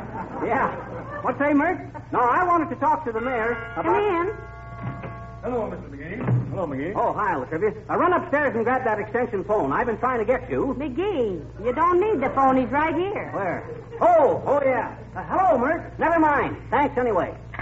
yeah. 0.45 0.75
What 1.23 1.39
say, 1.39 1.53
Myrt? 1.53 1.81
No, 2.13 2.21
I 2.21 2.45
wanted 2.45 2.69
to 2.71 2.77
talk 2.77 3.05
to 3.07 3.13
the 3.13 3.21
mayor 3.21 3.53
about... 3.77 3.85
Come 3.85 3.95
in. 3.95 4.37
Hello, 5.45 5.71
Mr. 5.71 5.89
McGee. 5.91 6.49
Hello, 6.49 6.67
McGee. 6.67 6.95
Oh, 6.97 7.13
hi, 7.13 7.37
La 7.37 7.45
Trivia. 7.45 7.75
Uh, 7.91 7.97
run 7.99 8.15
upstairs 8.15 8.55
and 8.55 8.65
grab 8.65 8.83
that 8.85 8.99
extension 8.99 9.45
phone. 9.45 9.73
I've 9.73 9.85
been 9.85 9.99
trying 9.99 10.19
to 10.21 10.25
get 10.25 10.51
you. 10.51 10.75
McGee, 10.79 11.45
you 11.63 11.73
don't 11.75 12.01
need 12.01 12.23
the 12.23 12.31
phone. 12.31 12.57
He's 12.57 12.71
right 12.71 12.95
here. 12.95 13.31
Where? 13.33 13.63
Oh, 14.01 14.43
oh, 14.47 14.63
yeah. 14.65 14.97
Uh, 15.15 15.23
hello, 15.25 15.59
Myrt. 15.59 15.99
Never 15.99 16.19
mind. 16.19 16.57
Thanks 16.71 16.97
anyway. 16.97 17.35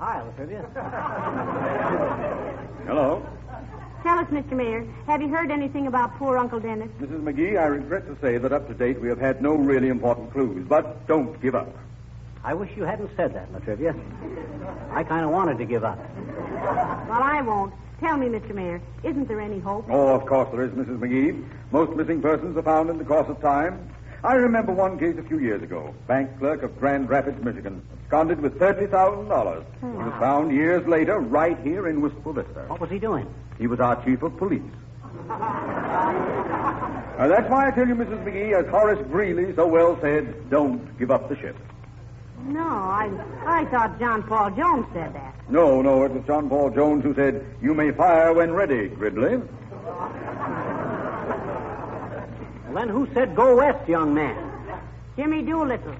Hi, 0.00 0.22
La 0.22 0.30
Trivia. 0.32 0.62
Hello. 2.88 3.24
Tell 4.02 4.18
us, 4.18 4.26
Mr. 4.30 4.56
Mayor, 4.56 4.84
have 5.06 5.22
you 5.22 5.28
heard 5.28 5.52
anything 5.52 5.86
about 5.86 6.18
poor 6.18 6.36
Uncle 6.36 6.58
Dennis? 6.58 6.88
Mrs. 7.00 7.22
McGee, 7.22 7.56
I 7.56 7.66
regret 7.66 8.08
to 8.08 8.16
say 8.20 8.38
that 8.38 8.52
up 8.52 8.66
to 8.66 8.74
date 8.74 9.00
we 9.00 9.08
have 9.08 9.20
had 9.20 9.40
no 9.40 9.54
really 9.54 9.88
important 9.88 10.32
clues, 10.32 10.66
but 10.68 11.06
don't 11.06 11.40
give 11.40 11.54
up. 11.54 11.68
I 12.44 12.52
wish 12.52 12.70
you 12.76 12.84
hadn't 12.84 13.10
said 13.16 13.34
that, 13.34 13.50
La 13.52 13.58
Trivia. 13.60 13.94
I 14.92 15.02
kind 15.02 15.24
of 15.24 15.30
wanted 15.30 15.56
to 15.58 15.64
give 15.64 15.82
up. 15.82 15.98
Well, 17.08 17.22
I 17.22 17.40
won't. 17.40 17.72
Tell 18.00 18.18
me, 18.18 18.26
Mr. 18.26 18.54
Mayor, 18.54 18.82
isn't 19.02 19.28
there 19.28 19.40
any 19.40 19.58
hope? 19.60 19.86
Oh, 19.88 20.08
of 20.14 20.26
course 20.26 20.48
there 20.52 20.62
is, 20.62 20.70
Mrs. 20.72 20.98
McGee. 20.98 21.42
Most 21.70 21.96
missing 21.96 22.20
persons 22.20 22.56
are 22.56 22.62
found 22.62 22.90
in 22.90 22.98
the 22.98 23.04
course 23.04 23.28
of 23.28 23.40
time. 23.40 23.88
I 24.22 24.34
remember 24.34 24.72
one 24.72 24.98
case 24.98 25.16
a 25.18 25.22
few 25.22 25.38
years 25.38 25.62
ago. 25.62 25.94
Bank 26.06 26.38
clerk 26.38 26.62
of 26.62 26.78
Grand 26.78 27.08
Rapids, 27.08 27.42
Michigan, 27.42 27.82
absconded 28.02 28.40
with 28.40 28.58
$30,000. 28.58 29.64
He 29.80 29.86
was 29.86 30.12
found 30.20 30.52
years 30.52 30.86
later 30.86 31.20
right 31.20 31.58
here 31.62 31.88
in 31.88 32.02
Wistful 32.02 32.34
Vista. 32.34 32.64
What 32.68 32.80
was 32.80 32.90
he 32.90 32.98
doing? 32.98 33.26
He 33.58 33.66
was 33.66 33.80
our 33.80 34.02
chief 34.04 34.22
of 34.22 34.36
police. 34.36 34.62
Uh, 37.14 37.28
that's 37.28 37.48
why 37.48 37.68
I 37.68 37.70
tell 37.70 37.86
you, 37.86 37.94
Mrs. 37.94 38.24
McGee, 38.24 38.58
as 38.58 38.68
Horace 38.68 38.98
Greeley 39.06 39.54
so 39.54 39.68
well 39.68 39.96
said, 40.00 40.50
don't 40.50 40.98
give 40.98 41.12
up 41.12 41.28
the 41.28 41.36
ship. 41.36 41.54
No, 42.46 42.66
I 42.66 43.10
I 43.46 43.64
thought 43.66 43.98
John 43.98 44.22
Paul 44.22 44.50
Jones 44.50 44.86
said 44.92 45.14
that. 45.14 45.34
No, 45.48 45.82
no, 45.82 46.04
it 46.04 46.12
was 46.12 46.24
John 46.26 46.48
Paul 46.48 46.70
Jones 46.70 47.02
who 47.02 47.14
said, 47.14 47.44
You 47.62 47.74
may 47.74 47.90
fire 47.90 48.32
when 48.32 48.52
ready, 48.52 48.88
Gridley. 48.88 49.36
Well, 52.66 52.74
then 52.74 52.88
who 52.88 53.08
said 53.14 53.34
go 53.36 53.56
west, 53.56 53.88
young 53.88 54.14
man? 54.14 54.36
Jimmy 55.16 55.42
Doolittle. 55.42 55.94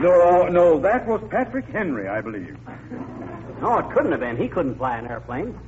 No, 0.00 0.48
no, 0.48 0.78
that 0.80 1.06
was 1.06 1.20
Patrick 1.28 1.66
Henry, 1.66 2.08
I 2.08 2.22
believe. 2.22 2.56
No, 3.60 3.78
it 3.78 3.90
couldn't 3.90 4.12
have 4.12 4.20
been. 4.20 4.38
He 4.38 4.48
couldn't 4.48 4.76
fly 4.76 4.96
an 4.96 5.06
airplane. 5.06 5.58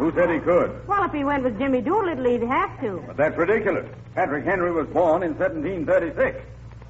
Who 0.00 0.10
said 0.14 0.30
he 0.30 0.38
could? 0.38 0.88
Well, 0.88 1.04
if 1.04 1.12
he 1.12 1.24
went 1.24 1.44
with 1.44 1.58
Jimmy 1.58 1.82
Doolittle, 1.82 2.24
he'd 2.24 2.42
have 2.42 2.80
to. 2.80 3.04
But 3.06 3.18
that's 3.18 3.36
ridiculous. 3.36 3.86
Patrick 4.14 4.46
Henry 4.46 4.72
was 4.72 4.86
born 4.88 5.22
in 5.22 5.36
1736. 5.36 6.40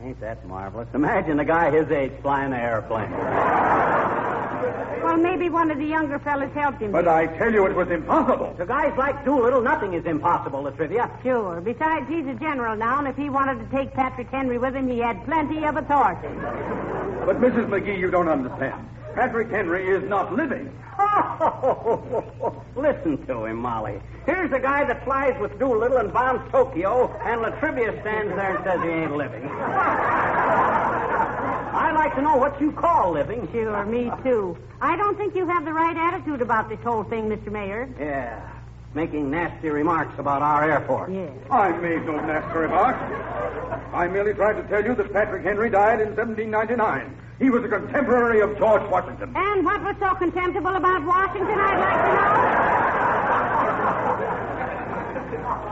Ain't 0.01 0.21
that 0.21 0.47
marvelous? 0.47 0.87
Imagine 0.95 1.41
a 1.41 1.45
guy 1.45 1.73
his 1.73 1.91
age 1.91 2.13
flying 2.23 2.53
an 2.53 2.61
airplane. 2.61 3.11
Well, 5.03 5.17
maybe 5.17 5.49
one 5.49 5.73
of 5.73 5.79
the 5.79 5.87
younger 5.87 6.21
fellas 6.21 6.53
helped 6.55 6.81
him. 6.81 6.93
But 6.93 7.09
I 7.09 7.27
tell 7.27 7.53
you, 7.53 7.67
it 7.67 7.75
was 7.75 7.91
impossible. 7.91 8.55
To 8.59 8.65
guys 8.65 8.97
like 8.97 9.25
Doolittle, 9.25 9.63
nothing 9.63 9.95
is 9.95 10.05
impossible, 10.05 10.63
La 10.63 10.71
Trivia. 10.71 11.11
Sure. 11.25 11.61
Besides, 11.61 12.09
he's 12.09 12.27
a 12.29 12.35
general 12.35 12.77
now, 12.77 13.01
and 13.01 13.09
if 13.09 13.17
he 13.17 13.29
wanted 13.29 13.59
to 13.59 13.77
take 13.77 13.93
Patrick 13.93 14.29
Henry 14.29 14.59
with 14.59 14.77
him, 14.77 14.89
he 14.89 14.99
had 14.99 15.25
plenty 15.25 15.65
of 15.65 15.77
authority. 15.77 16.29
But, 17.27 17.41
Mrs. 17.41 17.67
McGee, 17.67 17.99
you 17.99 18.11
don't 18.13 18.29
understand. 18.29 18.89
Patrick 19.21 19.51
Henry 19.51 19.87
is 19.87 20.03
not 20.09 20.33
living. 20.35 20.73
Oh, 20.99 22.65
Listen 22.75 23.23
to 23.27 23.45
him, 23.45 23.57
Molly. 23.57 24.01
Here's 24.25 24.51
a 24.51 24.59
guy 24.59 24.87
that 24.87 25.05
flies 25.05 25.39
with 25.39 25.59
Doolittle 25.59 25.99
and 25.99 26.11
bombs 26.11 26.41
Tokyo, 26.51 27.15
and 27.23 27.43
La 27.43 27.51
Trivia 27.61 28.01
stands 28.01 28.35
there 28.35 28.57
and 28.57 28.65
says 28.65 28.81
he 28.83 28.89
ain't 28.89 29.15
living. 29.15 29.45
I'd 31.75 31.93
like 31.95 32.15
to 32.15 32.23
know 32.23 32.39
what 32.39 32.59
you 32.63 32.73
call 32.73 33.13
living. 33.13 33.47
Sure, 33.53 33.85
me 33.85 34.11
too. 34.23 34.57
I 34.81 34.97
don't 34.97 35.19
think 35.19 35.35
you 35.35 35.47
have 35.47 35.67
the 35.67 35.73
right 35.75 35.99
attitude 35.99 36.41
about 36.41 36.71
this 36.71 36.81
whole 36.83 37.05
thing, 37.05 37.29
Mr. 37.29 37.53
Mayor. 37.53 37.91
Yeah, 38.01 38.41
making 38.95 39.31
nasty 39.31 39.69
remarks 39.69 40.19
about 40.19 40.43
our 40.43 40.71
Air 40.71 40.81
Force. 40.87 41.11
Yes. 41.13 41.31
I 41.51 41.71
made 41.79 42.05
no 42.05 42.17
nasty 42.21 42.59
remarks. 42.59 43.01
I 43.93 44.09
merely 44.09 44.35
tried 44.35 44.55
to 44.55 44.63
tell 44.69 44.85
you 44.85 44.95
that 44.95 45.13
Patrick 45.13 45.45
Henry 45.45 45.71
died 45.71 46.01
in 46.01 46.17
1799. 46.17 47.17
He 47.39 47.51
was 47.51 47.65
a 47.65 47.69
contemporary 47.69 48.41
of 48.41 48.59
George 48.59 48.83
Washington. 48.91 49.33
And 49.35 49.65
what 49.65 49.83
was 49.83 49.97
so 49.99 50.15
contemptible 50.17 50.75
about 50.75 51.05
Washington, 51.07 51.59
I'd 51.59 51.81
like 51.81 52.05
to 52.05 52.15
know? 52.15 52.71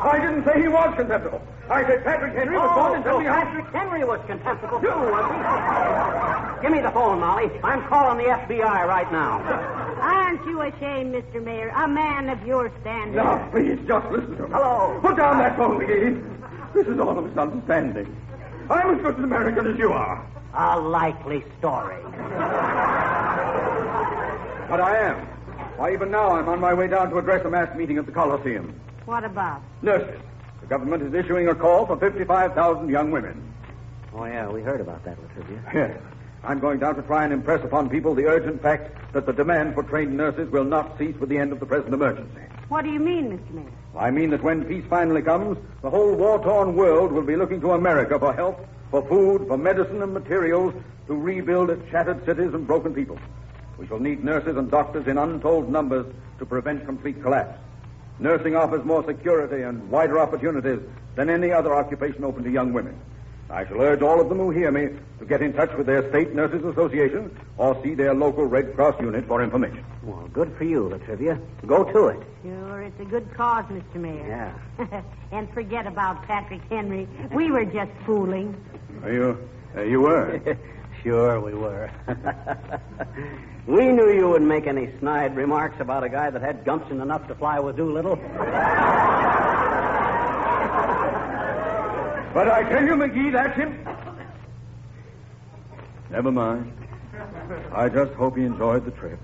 I 0.00 0.18
didn't 0.20 0.44
say 0.44 0.62
he 0.62 0.68
was 0.68 0.94
contemptible. 0.96 1.42
I 1.68 1.84
said 1.84 2.04
Patrick 2.04 2.34
Henry 2.34 2.56
was 2.56 2.74
born 2.74 3.00
in 3.00 3.06
oh, 3.06 3.16
oh, 3.16 3.20
so 3.20 3.24
Patrick 3.24 3.66
Henry 3.74 4.04
was 4.04 4.20
contemptible, 4.26 4.80
too, 4.80 4.86
was 4.88 5.26
he? 5.28 6.62
Give 6.62 6.72
me 6.72 6.80
the 6.80 6.90
phone, 6.92 7.20
Molly. 7.20 7.50
I'm 7.62 7.86
calling 7.88 8.18
the 8.18 8.30
FBI 8.32 8.86
right 8.86 9.10
now. 9.12 9.87
Aren't 10.28 10.44
you 10.44 10.60
ashamed, 10.60 11.14
Mr. 11.14 11.42
Mayor? 11.42 11.70
A 11.70 11.88
man 11.88 12.28
of 12.28 12.46
your 12.46 12.70
standing. 12.82 13.16
Now, 13.16 13.48
please, 13.50 13.78
just 13.88 14.06
listen 14.10 14.36
to 14.36 14.42
me. 14.42 14.48
Hello. 14.52 15.00
Put 15.00 15.16
down 15.16 15.38
that 15.38 15.56
phone, 15.56 15.80
McGee. 15.80 16.22
This 16.74 16.86
is 16.86 17.00
all 17.00 17.18
a 17.18 17.22
misunderstanding. 17.22 18.14
I'm 18.68 18.94
as 18.94 19.00
good 19.00 19.16
an 19.16 19.24
American 19.24 19.66
as 19.68 19.78
you 19.78 19.90
are. 19.90 20.22
A 20.52 20.78
likely 20.78 21.42
story. 21.58 21.96
But 24.68 24.82
I 24.82 24.98
am. 24.98 25.16
Why, 25.78 25.94
even 25.94 26.10
now 26.10 26.32
I'm 26.32 26.46
on 26.50 26.60
my 26.60 26.74
way 26.74 26.88
down 26.88 27.08
to 27.08 27.16
address 27.16 27.46
a 27.46 27.50
mass 27.50 27.74
meeting 27.74 27.96
at 27.96 28.04
the 28.04 28.12
Coliseum. 28.12 28.78
What 29.06 29.24
about? 29.24 29.62
Nurses. 29.80 30.20
The 30.60 30.66
government 30.66 31.04
is 31.04 31.14
issuing 31.14 31.48
a 31.48 31.54
call 31.54 31.86
for 31.86 31.96
55,000 31.96 32.90
young 32.90 33.10
women. 33.10 33.50
Oh, 34.12 34.26
yeah, 34.26 34.46
we 34.46 34.60
heard 34.60 34.82
about 34.82 35.02
that, 35.06 35.16
La 35.22 35.28
Trivia. 35.28 35.62
Yes. 35.72 35.98
I'm 36.44 36.60
going 36.60 36.78
down 36.78 36.94
to 36.94 37.02
try 37.02 37.24
and 37.24 37.32
impress 37.32 37.64
upon 37.64 37.90
people 37.90 38.14
the 38.14 38.26
urgent 38.26 38.62
fact 38.62 39.12
that 39.12 39.26
the 39.26 39.32
demand 39.32 39.74
for 39.74 39.82
trained 39.82 40.16
nurses 40.16 40.50
will 40.50 40.64
not 40.64 40.96
cease 40.98 41.16
with 41.16 41.28
the 41.28 41.38
end 41.38 41.52
of 41.52 41.60
the 41.60 41.66
present 41.66 41.92
emergency. 41.92 42.40
What 42.68 42.84
do 42.84 42.90
you 42.90 43.00
mean, 43.00 43.38
Mr. 43.38 43.54
Mayor? 43.54 43.72
I 43.96 44.10
mean 44.10 44.30
that 44.30 44.42
when 44.42 44.64
peace 44.64 44.84
finally 44.88 45.22
comes, 45.22 45.58
the 45.82 45.90
whole 45.90 46.14
war-torn 46.14 46.76
world 46.76 47.12
will 47.12 47.22
be 47.22 47.36
looking 47.36 47.60
to 47.62 47.72
America 47.72 48.18
for 48.18 48.32
help, 48.32 48.66
for 48.90 49.02
food, 49.08 49.48
for 49.48 49.56
medicine 49.56 50.02
and 50.02 50.14
materials 50.14 50.74
to 51.08 51.14
rebuild 51.14 51.70
its 51.70 51.90
shattered 51.90 52.24
cities 52.24 52.54
and 52.54 52.66
broken 52.66 52.94
people. 52.94 53.18
We 53.78 53.86
shall 53.86 53.98
need 53.98 54.22
nurses 54.22 54.56
and 54.56 54.70
doctors 54.70 55.06
in 55.06 55.18
untold 55.18 55.70
numbers 55.70 56.06
to 56.38 56.46
prevent 56.46 56.84
complete 56.84 57.22
collapse. 57.22 57.58
Nursing 58.20 58.56
offers 58.56 58.84
more 58.84 59.04
security 59.04 59.62
and 59.62 59.88
wider 59.90 60.18
opportunities 60.18 60.80
than 61.14 61.30
any 61.30 61.52
other 61.52 61.74
occupation 61.74 62.24
open 62.24 62.44
to 62.44 62.50
young 62.50 62.72
women. 62.72 62.98
I 63.50 63.66
shall 63.66 63.80
urge 63.80 64.02
all 64.02 64.20
of 64.20 64.28
them 64.28 64.38
who 64.38 64.50
hear 64.50 64.70
me 64.70 64.88
to 65.18 65.24
get 65.24 65.40
in 65.40 65.54
touch 65.54 65.74
with 65.76 65.86
their 65.86 66.08
state 66.10 66.34
nurses 66.34 66.64
association 66.64 67.34
or 67.56 67.80
see 67.82 67.94
their 67.94 68.12
local 68.14 68.44
Red 68.44 68.74
Cross 68.74 69.00
unit 69.00 69.26
for 69.26 69.42
information. 69.42 69.84
Well, 70.02 70.28
good 70.32 70.54
for 70.56 70.64
you, 70.64 70.88
La 70.88 70.98
Trivia. 70.98 71.40
Go 71.66 71.84
to 71.84 72.08
it. 72.08 72.20
Sure, 72.42 72.82
it's 72.82 73.00
a 73.00 73.04
good 73.06 73.32
cause, 73.34 73.64
Mr. 73.66 73.94
Mayor. 73.94 74.54
Yeah. 74.78 75.02
and 75.32 75.50
forget 75.54 75.86
about 75.86 76.22
Patrick 76.24 76.60
Henry. 76.68 77.08
We 77.32 77.50
were 77.50 77.64
just 77.64 77.90
fooling. 78.04 78.54
Are 79.02 79.12
you, 79.12 79.48
uh, 79.76 79.82
you 79.82 80.02
were? 80.02 80.58
sure 81.02 81.40
we 81.40 81.54
were. 81.54 81.90
we 83.66 83.86
knew 83.86 84.10
you 84.12 84.28
wouldn't 84.28 84.48
make 84.48 84.66
any 84.66 84.90
snide 84.98 85.34
remarks 85.36 85.80
about 85.80 86.04
a 86.04 86.10
guy 86.10 86.28
that 86.28 86.42
had 86.42 86.66
gumption 86.66 87.00
enough 87.00 87.26
to 87.28 87.34
fly 87.34 87.58
with 87.60 87.76
Doolittle. 87.76 88.18
But 92.34 92.48
I 92.48 92.62
tell 92.64 92.84
you, 92.84 92.94
McGee, 92.94 93.32
that's 93.32 93.56
him. 93.56 93.84
Never 96.10 96.30
mind. 96.30 96.72
I 97.72 97.88
just 97.88 98.12
hope 98.12 98.36
he 98.36 98.44
enjoyed 98.44 98.84
the 98.84 98.90
trip. 98.92 99.18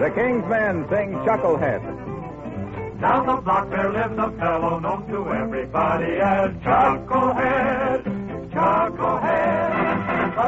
The 0.00 0.10
King's 0.10 0.44
Men 0.48 0.86
sing 0.90 1.12
Chucklehead. 1.24 1.80
Down 3.00 3.26
the 3.26 3.36
block 3.36 3.70
there 3.70 3.92
lives 3.92 4.18
a 4.18 4.30
fellow 4.32 4.78
known 4.78 5.06
to 5.08 5.32
everybody 5.32 6.18
as 6.20 6.50
Chucklehead. 6.62 7.61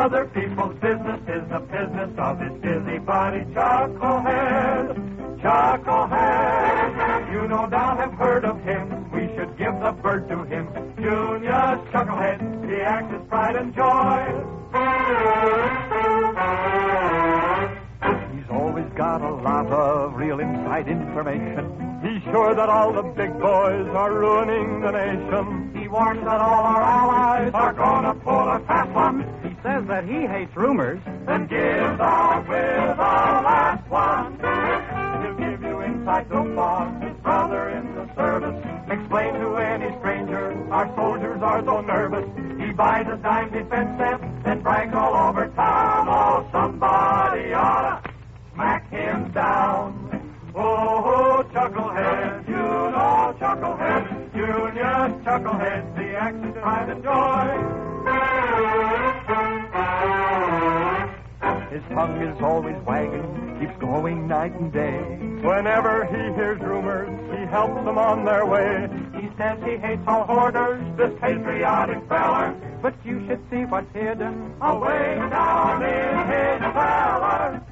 Other 0.05 0.27
people's 0.27 0.75
business 0.81 1.21
is 1.29 1.49
the 1.49 1.61
business 1.61 2.11
of 2.19 2.39
his 2.39 2.53
busy 2.61 2.75
everybody. 3.01 3.41
Chucklehead, 3.55 4.97
Chucklehead. 5.41 7.33
You 7.33 7.49
no 7.49 7.67
doubt 7.71 7.97
have 7.97 8.13
heard 8.13 8.45
of 8.45 8.63
him. 8.65 9.11
We 9.11 9.35
should 9.35 9.57
give 9.57 9.73
the 9.81 9.93
bird 9.93 10.29
to 10.29 10.45
him. 10.45 10.69
Junior 10.97 11.81
Chucklehead, 11.91 12.69
he 12.69 12.83
acts 12.83 13.15
his 13.15 13.23
pride 13.31 13.57
and 13.57 13.75
joy. 13.75 14.27
He's 18.37 18.51
always 18.51 18.93
got 18.95 19.23
a 19.23 19.35
lot 19.35 19.69
of 19.69 20.15
real 20.17 20.39
inside 20.41 20.87
information. 20.87 22.01
He's 22.03 22.23
sure 22.25 22.55
that 22.55 22.69
all 22.69 22.93
the 22.93 23.03
big 23.03 23.33
boys 23.41 23.89
are 23.89 24.13
ruining 24.13 24.83
the 24.83 24.91
nation. 24.91 25.75
He 25.75 25.89
warns 25.89 26.23
that 26.25 26.41
all 26.43 26.65
our 26.65 26.83
allies 26.83 27.51
are 27.55 27.73
gonna 27.73 28.15
pull 28.17 28.51
a 28.51 28.61
fast 28.67 28.91
one. 28.91 29.24
Says 29.65 29.87
that 29.87 30.05
he 30.05 30.27
hates 30.27 30.55
rumors 30.55 31.01
and 31.27 31.49
gives 31.49 31.99
out 31.99 32.47
with 32.47 32.97
the 32.99 33.03
last 33.49 33.89
one. 33.89 34.37
He'll 35.25 35.35
give 35.37 35.63
you 35.63 35.83
insight 35.83 36.29
so 36.29 36.45
far, 36.55 36.93
his 37.01 37.17
brother 37.23 37.71
in 37.71 37.95
the 37.95 38.15
service. 38.15 38.63
Explain 38.91 39.33
to 39.33 39.57
any 39.57 39.99
stranger, 40.01 40.53
our 40.71 40.95
soldiers 40.95 41.41
are 41.41 41.65
so 41.65 41.81
nervous. 41.81 42.27
He 42.61 42.73
buys 42.73 43.07
a 43.09 43.17
dime 43.17 43.51
defense 43.53 43.99
set, 43.99 44.21
then 44.45 44.61
brags 44.61 44.95
all 44.95 45.31
over 45.31 45.49
town. 45.57 46.09
Oh, 46.11 46.47
somebody 46.53 47.55
oughta 47.55 48.03
smack 48.53 48.91
him 48.91 49.33
down. 49.33 50.53
Oh, 50.55 51.43
Chucklehead, 51.55 52.47
you 52.47 52.55
know 52.55 53.35
Chucklehead, 53.41 54.33
Junior 54.35 55.23
Chucklehead, 55.25 55.97
the 55.97 56.17
action, 56.17 56.53
pride, 56.53 56.91
and 56.91 57.03
joy. 57.03 57.34
Tongue 61.95 62.21
is 62.23 62.41
always 62.43 62.77
wagging, 62.85 63.57
keeps 63.61 63.77
going 63.79 64.27
night 64.27 64.53
and 64.53 64.73
day. 64.73 64.99
Whenever 65.47 66.05
he 66.07 66.35
hears 66.35 66.61
rumors, 66.61 67.09
he 67.31 67.47
helps 67.47 67.85
them 67.85 67.99
on 67.99 68.25
their 68.25 68.45
way. 68.45 68.89
He 69.21 69.31
says 69.39 69.59
he 69.65 69.77
hates 69.77 70.03
all 70.07 70.25
hoarders, 70.25 70.83
this 70.97 71.13
patriotic 71.21 72.07
feller. 72.09 72.53
But 72.83 72.95
you 73.05 73.25
should 73.27 73.41
see 73.49 73.65
what's 73.65 73.91
hidden 73.95 74.55
away 74.61 75.17
down 75.31 75.83
in 75.83 76.17
his 76.27 76.61
cellar. 76.75 77.63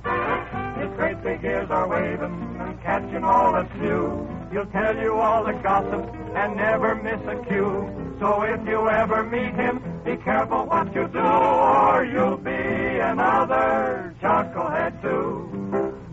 His 0.79 0.91
great 0.97 1.23
big 1.23 1.45
ears 1.45 1.69
are 1.71 1.89
waving 1.89 2.57
and 2.61 2.81
catching 2.83 3.25
all 3.25 3.53
that's 3.53 3.75
new. 3.77 4.27
He'll 4.53 4.67
tell 4.67 4.97
you 4.97 5.15
all 5.15 5.45
the 5.45 5.53
gossip 5.53 6.15
and 6.35 6.57
never 6.57 6.95
miss 6.95 7.21
a 7.27 7.45
cue. 7.47 8.12
So 8.23 8.43
if 8.43 8.65
you 8.69 8.89
ever 8.89 9.25
meet 9.25 9.53
him, 9.57 9.83
be 10.05 10.17
careful 10.17 10.67
what 10.67 10.95
you 10.95 11.09
do, 11.09 11.19
or 11.19 12.05
you'll 12.05 12.37
be 12.37 12.53
another 12.53 14.15
chucklehead 14.23 15.03
too. 15.03 15.51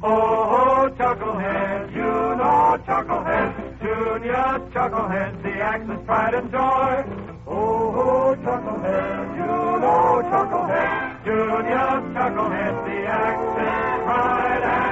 Oh, 0.01 0.09
oh 0.57 0.89
chucklehead, 0.97 1.93
you 1.93 2.01
know 2.01 2.81
chucklehead, 2.87 3.79
Junior 3.79 4.49
chucklehead, 4.73 5.43
the 5.43 5.53
axis 5.61 5.99
pride 6.07 6.33
and 6.33 6.51
joy. 6.51 7.05
Oh, 7.45 7.93
oh, 8.01 8.35
chucklehead, 8.43 9.35
you 9.37 9.45
know 9.45 10.23
chucklehead, 10.31 11.25
Junior 11.25 11.91
chucklehead, 12.15 12.73
the 12.87 13.05
axis 13.05 14.03
pride 14.03 14.63
and 14.63 14.88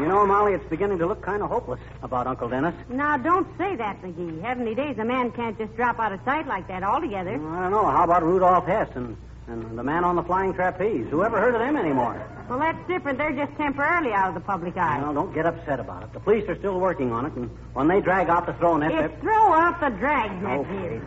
You 0.00 0.08
know, 0.08 0.26
Molly, 0.26 0.54
it's 0.54 0.64
beginning 0.70 0.98
to 0.98 1.06
look 1.06 1.20
kind 1.20 1.42
of 1.42 1.50
hopeless 1.50 1.80
about 2.02 2.26
Uncle 2.26 2.48
Dennis. 2.48 2.74
Now, 2.88 3.16
don't 3.18 3.46
say 3.58 3.76
that, 3.76 4.00
McGee. 4.02 4.40
Heavenly 4.40 4.74
days, 4.74 4.96
a 4.98 5.04
man 5.04 5.30
can't 5.32 5.58
just 5.58 5.76
drop 5.76 5.98
out 6.00 6.12
of 6.12 6.20
sight 6.24 6.46
like 6.46 6.66
that 6.68 6.82
altogether. 6.82 7.36
Well, 7.38 7.52
I 7.52 7.62
don't 7.64 7.70
know. 7.72 7.84
How 7.84 8.04
about 8.04 8.22
Rudolph 8.22 8.64
Hess 8.66 8.88
and, 8.94 9.16
and 9.46 9.78
the 9.78 9.82
man 9.82 10.04
on 10.04 10.16
the 10.16 10.22
flying 10.22 10.54
trapeze? 10.54 11.06
Who 11.10 11.22
ever 11.22 11.38
heard 11.38 11.54
of 11.54 11.60
them 11.60 11.76
anymore? 11.76 12.26
Well, 12.48 12.58
that's 12.58 12.78
different. 12.88 13.18
They're 13.18 13.32
just 13.32 13.54
temporarily 13.58 14.12
out 14.12 14.28
of 14.28 14.34
the 14.34 14.40
public 14.40 14.76
eye. 14.78 15.00
Well, 15.02 15.12
don't 15.12 15.34
get 15.34 15.44
upset 15.44 15.78
about 15.80 16.02
it. 16.04 16.12
The 16.14 16.20
police 16.20 16.48
are 16.48 16.56
still 16.56 16.80
working 16.80 17.12
on 17.12 17.26
it, 17.26 17.32
and 17.34 17.50
when 17.74 17.86
they 17.86 18.00
drag 18.00 18.28
out 18.30 18.46
the 18.46 18.54
throwing 18.54 18.80
net, 18.80 18.92
It's 18.92 19.20
throw 19.20 19.52
out 19.52 19.80
the 19.80 19.90
dragnet 19.90 20.60
Okay. 20.60 20.70
here. 20.80 21.02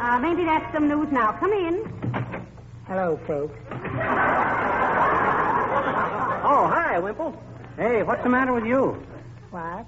Uh, 0.00 0.18
maybe 0.20 0.44
that's 0.44 0.72
some 0.72 0.86
news 0.88 1.08
now. 1.10 1.32
Come 1.32 1.52
in. 1.52 1.82
Hello, 2.86 3.18
folks. 3.26 3.58
Oh, 6.48 6.66
hi, 6.68 6.98
Wimple. 7.00 7.34
Hey, 7.76 8.02
what's 8.02 8.22
the 8.22 8.28
matter 8.28 8.52
with 8.52 8.64
you? 8.64 9.02
What? 9.50 9.84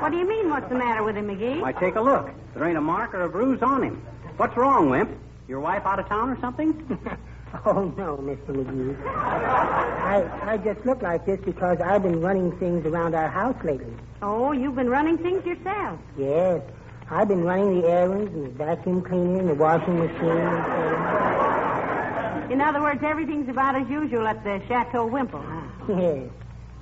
What 0.00 0.10
do 0.12 0.18
you 0.18 0.26
mean, 0.26 0.48
what's 0.48 0.68
the 0.68 0.74
matter 0.74 1.02
with 1.02 1.16
him, 1.16 1.28
McGee? 1.28 1.60
Why, 1.60 1.72
take 1.72 1.94
a 1.96 2.00
look. 2.00 2.30
There 2.54 2.64
ain't 2.66 2.78
a 2.78 2.80
mark 2.80 3.12
or 3.14 3.22
a 3.22 3.28
bruise 3.28 3.60
on 3.62 3.82
him. 3.82 4.02
What's 4.38 4.56
wrong, 4.56 4.88
Wimp? 4.88 5.10
Your 5.46 5.60
wife 5.60 5.84
out 5.84 5.98
of 5.98 6.08
town 6.08 6.30
or 6.30 6.38
something? 6.40 6.98
Oh, 7.66 7.92
no, 7.96 8.16
Mr. 8.18 8.54
McGee. 8.54 8.96
I, 9.08 10.52
I 10.52 10.56
just 10.58 10.86
look 10.86 11.02
like 11.02 11.26
this 11.26 11.40
because 11.44 11.80
I've 11.80 12.00
been 12.04 12.20
running 12.20 12.56
things 12.58 12.86
around 12.86 13.16
our 13.16 13.28
house 13.28 13.56
lately. 13.64 13.92
Oh, 14.22 14.52
you've 14.52 14.76
been 14.76 14.88
running 14.88 15.18
things 15.18 15.44
yourself. 15.44 15.98
Yes. 16.16 16.62
I've 17.10 17.26
been 17.26 17.42
running 17.42 17.80
the 17.80 17.88
errands 17.88 18.32
and 18.32 18.46
the 18.46 18.50
vacuum 18.50 19.02
cleaner 19.02 19.40
and 19.40 19.48
the 19.48 19.54
washing 19.54 19.98
machine 19.98 20.28
and 20.30 20.64
so 22.46 22.52
In 22.54 22.60
other 22.60 22.80
words, 22.80 23.02
everything's 23.02 23.48
about 23.48 23.74
as 23.74 23.88
usual 23.88 24.28
at 24.28 24.44
the 24.44 24.62
Chateau 24.68 25.06
Wimple. 25.08 25.42
Yes. 25.98 26.30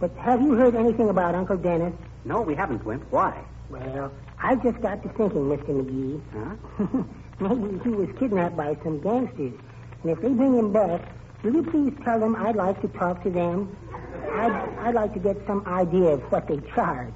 But 0.01 0.13
have 0.17 0.41
you 0.43 0.55
heard 0.55 0.75
anything 0.75 1.09
about 1.09 1.35
Uncle 1.35 1.57
Dennis? 1.57 1.93
no, 2.25 2.43
we 2.43 2.55
haven't, 2.55 2.85
Wimp. 2.85 3.05
Why? 3.11 3.43
Well, 3.71 4.13
I've 4.43 4.63
just 4.63 4.81
got 4.81 5.03
to 5.03 5.09
thinking, 5.11 5.49
Mr. 5.49 5.69
McGee. 5.69 6.21
Huh? 6.33 7.03
Maybe 7.41 7.79
he 7.85 7.91
was 7.91 8.09
kidnapped 8.19 8.57
by 8.57 8.77
some 8.83 9.01
gangsters. 9.01 9.53
And 10.03 10.13
if 10.13 10.21
they 10.21 10.29
bring 10.29 10.57
him 10.57 10.73
back, 10.73 11.01
will 11.43 11.55
you 11.55 11.63
please 11.63 11.93
tell 12.05 12.19
them 12.21 12.37
I'd 12.37 12.57
like 12.57 12.81
to 12.83 12.89
talk 12.89 13.23
to 13.25 13.31
them? 13.31 13.77
I'd, 14.33 14.53
I'd 14.81 14.95
like 14.95 15.15
to 15.15 15.21
get 15.21 15.37
some 15.47 15.67
idea 15.67 16.09
of 16.11 16.23
what 16.31 16.47
they 16.49 16.59
charge. 16.75 17.13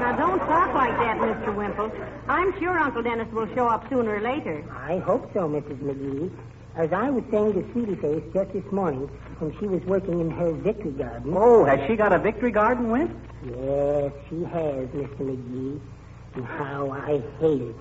Now, 0.00 0.16
don't 0.16 0.38
talk 0.40 0.74
like 0.74 0.96
that, 0.98 1.18
Mr. 1.18 1.54
Wimple. 1.54 1.90
I'm 2.28 2.58
sure 2.58 2.78
Uncle 2.78 3.02
Dennis 3.02 3.30
will 3.32 3.46
show 3.54 3.66
up 3.68 3.88
sooner 3.88 4.16
or 4.16 4.20
later. 4.20 4.64
I 4.72 4.98
hope 4.98 5.32
so, 5.34 5.48
Mrs. 5.48 5.78
McGee. 5.78 6.30
As 6.76 6.92
I 6.92 7.10
was 7.10 7.24
saying 7.30 7.54
to 7.54 7.72
Sweetie 7.72 7.96
Face 7.96 8.22
just 8.32 8.52
this 8.52 8.64
morning 8.70 9.08
when 9.38 9.56
she 9.58 9.66
was 9.66 9.82
working 9.84 10.20
in 10.20 10.30
her 10.30 10.52
victory 10.52 10.92
garden. 10.92 11.32
Oh, 11.36 11.64
has 11.64 11.80
she 11.88 11.96
got 11.96 12.12
a 12.12 12.18
victory 12.18 12.52
garden, 12.52 12.90
Wimp? 12.90 13.10
Yes, 13.44 14.12
she 14.28 14.44
has, 14.44 14.86
Mr. 14.88 15.18
McGee. 15.18 15.80
And 16.34 16.44
how 16.44 16.90
I 16.90 17.20
hate 17.40 17.62
it. 17.62 17.76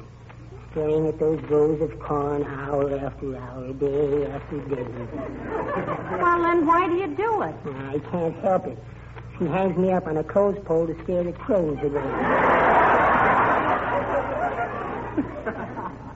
Staring 0.71 1.07
at 1.07 1.19
those 1.19 1.39
rows 1.43 1.81
of 1.81 1.99
corn 1.99 2.43
hour 2.43 2.97
after 2.99 3.37
hour, 3.37 3.73
day 3.73 4.25
after 4.25 4.59
day. 4.61 4.87
Well, 6.19 6.41
then 6.41 6.65
why 6.65 6.87
do 6.87 6.95
you 6.95 7.07
do 7.07 7.41
it? 7.43 7.55
I 7.65 7.99
can't 8.11 8.35
help 8.37 8.65
it. 8.67 8.77
She 9.37 9.45
hangs 9.45 9.77
me 9.77 9.91
up 9.91 10.07
on 10.07 10.17
a 10.17 10.23
clothes 10.23 10.59
pole 10.65 10.87
to 10.87 11.03
scare 11.03 11.23
the 11.23 11.33
crows 11.33 11.77
away. 11.83 12.68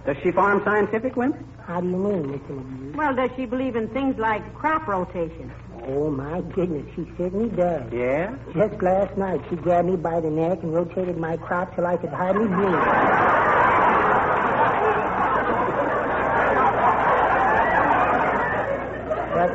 Does 0.06 0.18
she 0.22 0.32
farm 0.32 0.62
scientific, 0.66 1.16
Wimp? 1.16 1.38
How 1.66 1.80
do 1.80 1.88
you 1.88 1.96
mean, 1.96 2.24
Mr. 2.26 2.50
McGee? 2.50 2.96
Well, 2.96 3.16
does 3.16 3.30
she 3.38 3.46
believe 3.46 3.78
in 3.78 3.88
things 3.90 4.18
like 4.18 4.54
crop 4.54 4.86
rotation? 4.88 5.50
Oh, 5.86 6.10
my 6.12 6.42
goodness, 6.42 6.86
she 6.96 7.06
certainly 7.18 7.50
does. 7.50 7.92
Yeah? 7.92 8.36
Just 8.54 8.82
last 8.82 9.18
night, 9.18 9.42
she 9.50 9.56
grabbed 9.56 9.88
me 9.88 9.96
by 9.96 10.20
the 10.20 10.30
neck 10.30 10.60
and 10.64 10.74
rotated 10.74 11.18
my 11.18 11.38
crop 11.38 11.74
till 11.76 11.86
I 11.86 11.96
could 11.98 12.10
hardly 12.10 12.48
breathe. 12.48 12.74
But 19.34 19.50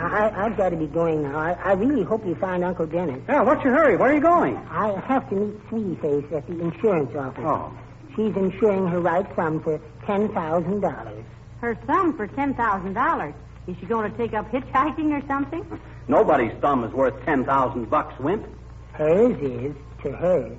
I, 0.00 0.32
I've 0.46 0.56
got 0.56 0.70
to 0.70 0.76
be 0.76 0.86
going 0.86 1.22
now. 1.22 1.38
I, 1.38 1.52
I 1.52 1.72
really 1.72 2.02
hope 2.02 2.26
you 2.26 2.34
find 2.34 2.64
Uncle 2.64 2.86
Dennis. 2.86 3.20
Yeah, 3.28 3.42
what's 3.42 3.62
your 3.64 3.74
hurry? 3.74 3.96
Where 3.96 4.10
are 4.10 4.14
you 4.14 4.20
going? 4.20 4.56
I 4.70 4.98
have 5.06 5.28
to 5.30 5.34
meet 5.36 5.54
Sweetie 5.68 5.96
Face 5.96 6.24
at 6.32 6.46
the 6.46 6.58
insurance 6.58 7.14
office. 7.14 7.44
Oh. 7.46 7.72
She's 8.18 8.34
insuring 8.34 8.88
her 8.88 8.98
right 8.98 9.24
thumb 9.36 9.62
for 9.62 9.80
ten 10.04 10.28
thousand 10.34 10.80
dollars. 10.80 11.24
Her 11.60 11.76
thumb 11.86 12.16
for 12.16 12.26
$10,000. 12.26 13.34
Is 13.68 13.76
she 13.78 13.86
going 13.86 14.10
to 14.10 14.16
take 14.16 14.34
up 14.34 14.50
hitchhiking 14.50 15.10
or 15.10 15.24
something? 15.28 15.64
Nobody's 16.08 16.52
thumb 16.60 16.82
is 16.82 16.92
worth 16.92 17.24
10000 17.24 17.88
bucks, 17.88 18.18
Wimp. 18.18 18.44
Hers 18.92 19.36
is 19.40 19.74
to 20.02 20.12
her. 20.12 20.56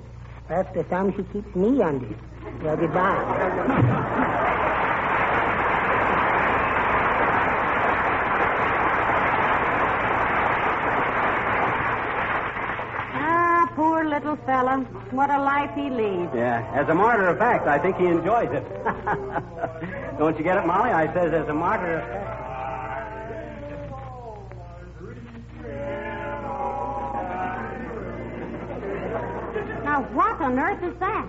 That's 0.48 0.72
the 0.74 0.84
thumb 0.84 1.14
she 1.14 1.22
keeps 1.34 1.54
me 1.54 1.82
under. 1.82 2.08
Well, 2.62 2.76
goodbye. 2.78 4.56
fella. 14.46 14.78
What 15.10 15.30
a 15.30 15.38
life 15.38 15.70
he 15.74 15.90
leads. 15.90 16.32
Yeah. 16.34 16.68
As 16.74 16.88
a 16.88 16.94
matter 16.94 17.26
of 17.26 17.38
fact, 17.38 17.66
I 17.66 17.78
think 17.78 17.96
he 17.96 18.06
enjoys 18.06 18.50
it. 18.52 18.64
Don't 20.18 20.36
you 20.36 20.44
get 20.44 20.58
it, 20.58 20.66
Molly? 20.66 20.90
I 20.90 21.12
says, 21.12 21.32
as 21.32 21.48
a 21.48 21.54
martyr. 21.54 21.98
of 21.98 22.08
fact. 22.08 22.40
Now, 29.84 30.02
what 30.12 30.40
on 30.40 30.58
earth 30.58 30.82
is 30.84 30.98
that? 31.00 31.26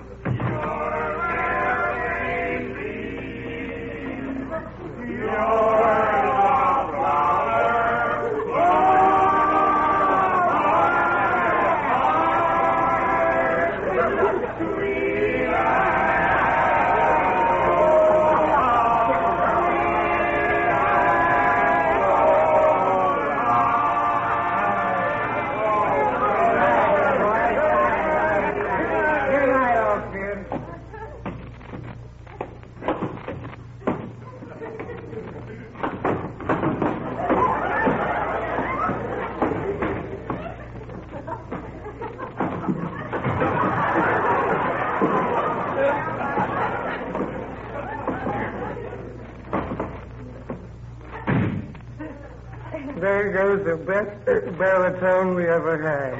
Baritone 54.91 55.35
we 55.35 55.47
ever 55.47 55.81
had. 55.81 56.13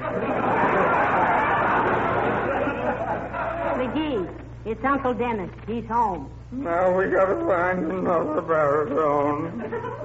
McGee, 3.77 4.29
it's 4.65 4.83
Uncle 4.83 5.13
Dennis. 5.13 5.49
He's 5.67 5.85
home. 5.85 6.31
Now 6.51 6.97
we 6.97 7.07
gotta 7.09 7.35
find 7.45 7.91
another 7.91 8.41
baritone. 8.41 9.59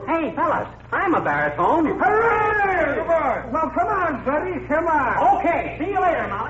Hey, 0.06 0.32
fellas, 0.34 0.68
I'm 0.92 1.14
a 1.14 1.20
baritone. 1.20 1.86
Hooray! 1.98 2.96
Come 2.96 3.10
on. 3.10 3.52
Well, 3.52 3.70
come 3.70 3.88
on, 3.88 4.24
buddy. 4.24 4.66
Come 4.66 4.86
on. 4.86 5.38
Okay, 5.38 5.76
see 5.78 5.90
you 5.90 6.00
later, 6.00 6.28
Molly. 6.28 6.45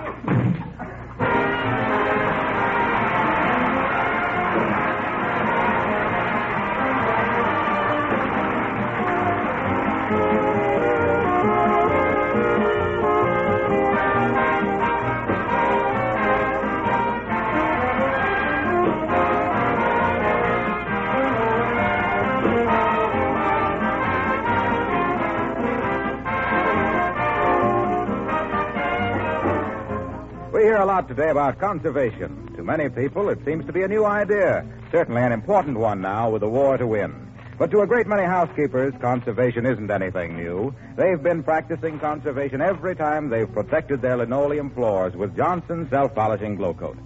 Today 31.03 31.31
about 31.31 31.59
conservation. 31.59 32.53
To 32.57 32.63
many 32.63 32.89
people, 32.89 33.29
it 33.29 33.39
seems 33.45 33.67
to 33.67 33.73
be 33.73 33.83
a 33.83 33.89
new 33.89 34.05
idea. 34.05 34.67
Certainly 34.91 35.23
an 35.23 35.33
important 35.33 35.79
one 35.79 36.01
now 36.01 36.31
with 36.31 36.41
the 36.41 36.49
war 36.49 36.77
to 36.77 36.87
win. 36.87 37.15
But 37.59 37.71
to 37.71 37.81
a 37.81 37.87
great 37.87 38.07
many 38.07 38.25
housekeepers, 38.25 38.93
conservation 39.01 39.65
isn't 39.65 39.91
anything 39.91 40.37
new. 40.37 40.75
They've 40.97 41.23
been 41.23 41.43
practicing 41.43 41.99
conservation 41.99 42.61
every 42.61 42.95
time 42.95 43.31
they've 43.31 43.51
protected 43.51 44.03
their 44.03 44.17
linoleum 44.17 44.71
floors 44.71 45.15
with 45.15 45.37
Johnson's 45.37 45.89
self-polishing 45.91 46.57
Glow 46.57 46.75
Coat. 46.75 46.99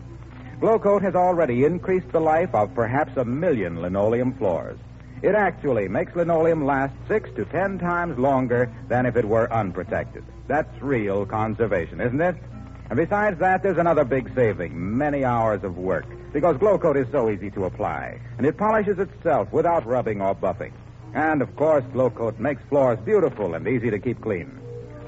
Glow 0.59 0.79
Coat 0.79 1.03
has 1.03 1.15
already 1.15 1.65
increased 1.65 2.11
the 2.13 2.21
life 2.21 2.55
of 2.55 2.75
perhaps 2.75 3.17
a 3.17 3.25
million 3.25 3.81
linoleum 3.81 4.33
floors. 4.35 4.79
It 5.23 5.35
actually 5.35 5.87
makes 5.89 6.17
linoleum 6.17 6.65
last 6.65 6.95
six 7.07 7.31
to 7.37 7.45
ten 7.45 7.79
times 7.79 8.19
longer 8.19 8.73
than 8.89 9.07
if 9.07 9.17
it 9.17 9.25
were 9.25 9.53
unprotected. 9.53 10.25
That's 10.49 10.83
real 10.83 11.27
conservation, 11.27 12.01
isn't 12.01 12.21
it? 12.21 12.37
And 12.91 12.97
besides 12.97 13.39
that, 13.39 13.63
there's 13.63 13.79
another 13.79 14.05
big 14.05 14.35
saving 14.35 14.99
many 14.99 15.25
hours 15.25 15.63
of 15.63 15.79
work. 15.79 16.07
Because 16.33 16.57
Glow 16.59 16.77
Coat 16.77 16.97
is 16.97 17.07
so 17.13 17.31
easy 17.31 17.51
to 17.53 17.65
apply, 17.65 18.21
and 18.37 18.47
it 18.47 18.57
polishes 18.57 18.99
itself 18.99 19.53
without 19.53 19.87
rubbing 19.87 20.21
or 20.21 20.35
buffing. 20.35 20.73
And, 21.15 21.41
of 21.41 21.55
course, 21.57 21.85
Glow 21.93 22.11
Coat 22.11 22.39
makes 22.39 22.63
floors 22.69 22.99
beautiful 23.05 23.55
and 23.55 23.67
easy 23.67 23.91
to 23.91 23.99
keep 23.99 24.21
clean. 24.21 24.59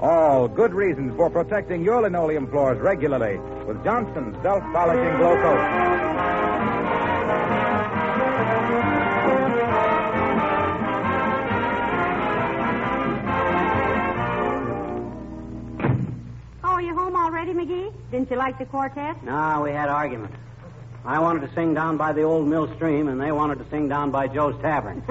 All 0.01 0.47
good 0.47 0.73
reasons 0.73 1.15
for 1.15 1.29
protecting 1.29 1.83
your 1.83 2.01
linoleum 2.01 2.47
floors 2.47 2.79
regularly 2.79 3.37
with 3.65 3.83
Johnson's 3.83 4.41
self 4.41 4.63
polishing 4.73 5.17
Glow 5.17 5.35
Coat. 5.35 6.72
Didn't 18.11 18.29
you 18.29 18.37
like 18.37 18.59
the 18.59 18.65
quartet? 18.65 19.23
No, 19.23 19.61
we 19.63 19.71
had 19.71 19.89
arguments. 19.89 20.37
I 21.05 21.19
wanted 21.19 21.47
to 21.47 21.53
sing 21.53 21.73
down 21.73 21.97
by 21.97 22.13
the 22.13 22.21
old 22.21 22.47
mill 22.47 22.73
stream, 22.75 23.09
and 23.09 23.19
they 23.19 23.31
wanted 23.31 23.59
to 23.59 23.65
sing 23.69 23.89
down 23.89 24.11
by 24.11 24.27
Joe's 24.27 24.55
Tavern. 24.61 25.03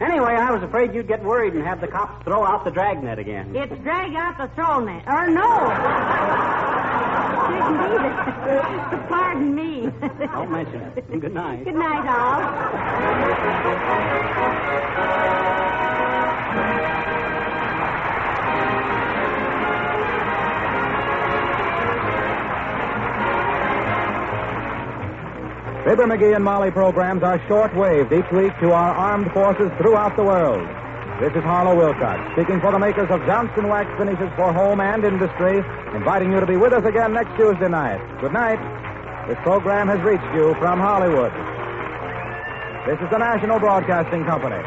anyway, 0.00 0.34
I 0.34 0.50
was 0.52 0.62
afraid 0.62 0.94
you'd 0.94 1.08
get 1.08 1.22
worried 1.22 1.52
and 1.52 1.62
have 1.62 1.82
the 1.82 1.88
cops 1.88 2.24
throw 2.24 2.42
out 2.44 2.64
the 2.64 2.70
dragnet 2.70 3.18
again. 3.18 3.54
It's 3.54 3.76
drag 3.82 4.14
out 4.14 4.38
the 4.38 4.48
throw 4.54 4.80
net. 4.80 5.04
Or 5.06 5.28
no. 5.28 5.42
Didn't 7.46 7.80
either. 7.80 9.06
Pardon 9.08 9.54
me. 9.54 9.90
Don't 10.00 10.50
mention 10.50 10.80
it. 10.80 11.20
Good 11.20 11.34
night. 11.34 11.64
Good 11.64 11.74
night, 11.74 12.06
all. 12.08 12.66
Fibber 25.86 26.08
McGee 26.08 26.34
and 26.34 26.42
Molly 26.42 26.72
programs 26.72 27.22
are 27.22 27.40
short-waved 27.46 28.12
each 28.12 28.26
week 28.32 28.50
to 28.58 28.72
our 28.72 28.90
armed 28.90 29.30
forces 29.30 29.70
throughout 29.78 30.16
the 30.16 30.24
world. 30.24 30.66
This 31.22 31.30
is 31.30 31.44
Harlow 31.44 31.76
Wilcox, 31.76 32.18
speaking 32.32 32.60
for 32.60 32.72
the 32.72 32.78
makers 32.80 33.06
of 33.08 33.24
Johnson 33.24 33.68
Wax 33.68 33.86
Finishes 33.96 34.26
for 34.34 34.52
Home 34.52 34.80
and 34.80 35.04
Industry, 35.04 35.62
inviting 35.94 36.32
you 36.32 36.40
to 36.40 36.46
be 36.46 36.56
with 36.56 36.72
us 36.72 36.84
again 36.84 37.12
next 37.12 37.36
Tuesday 37.36 37.68
night. 37.68 38.02
Good 38.20 38.32
night. 38.32 38.58
This 39.28 39.38
program 39.44 39.86
has 39.86 40.02
reached 40.02 40.26
you 40.34 40.56
from 40.58 40.80
Hollywood. 40.80 41.30
This 42.90 42.98
is 42.98 43.08
the 43.08 43.18
National 43.18 43.60
Broadcasting 43.60 44.24
Company. 44.24 44.58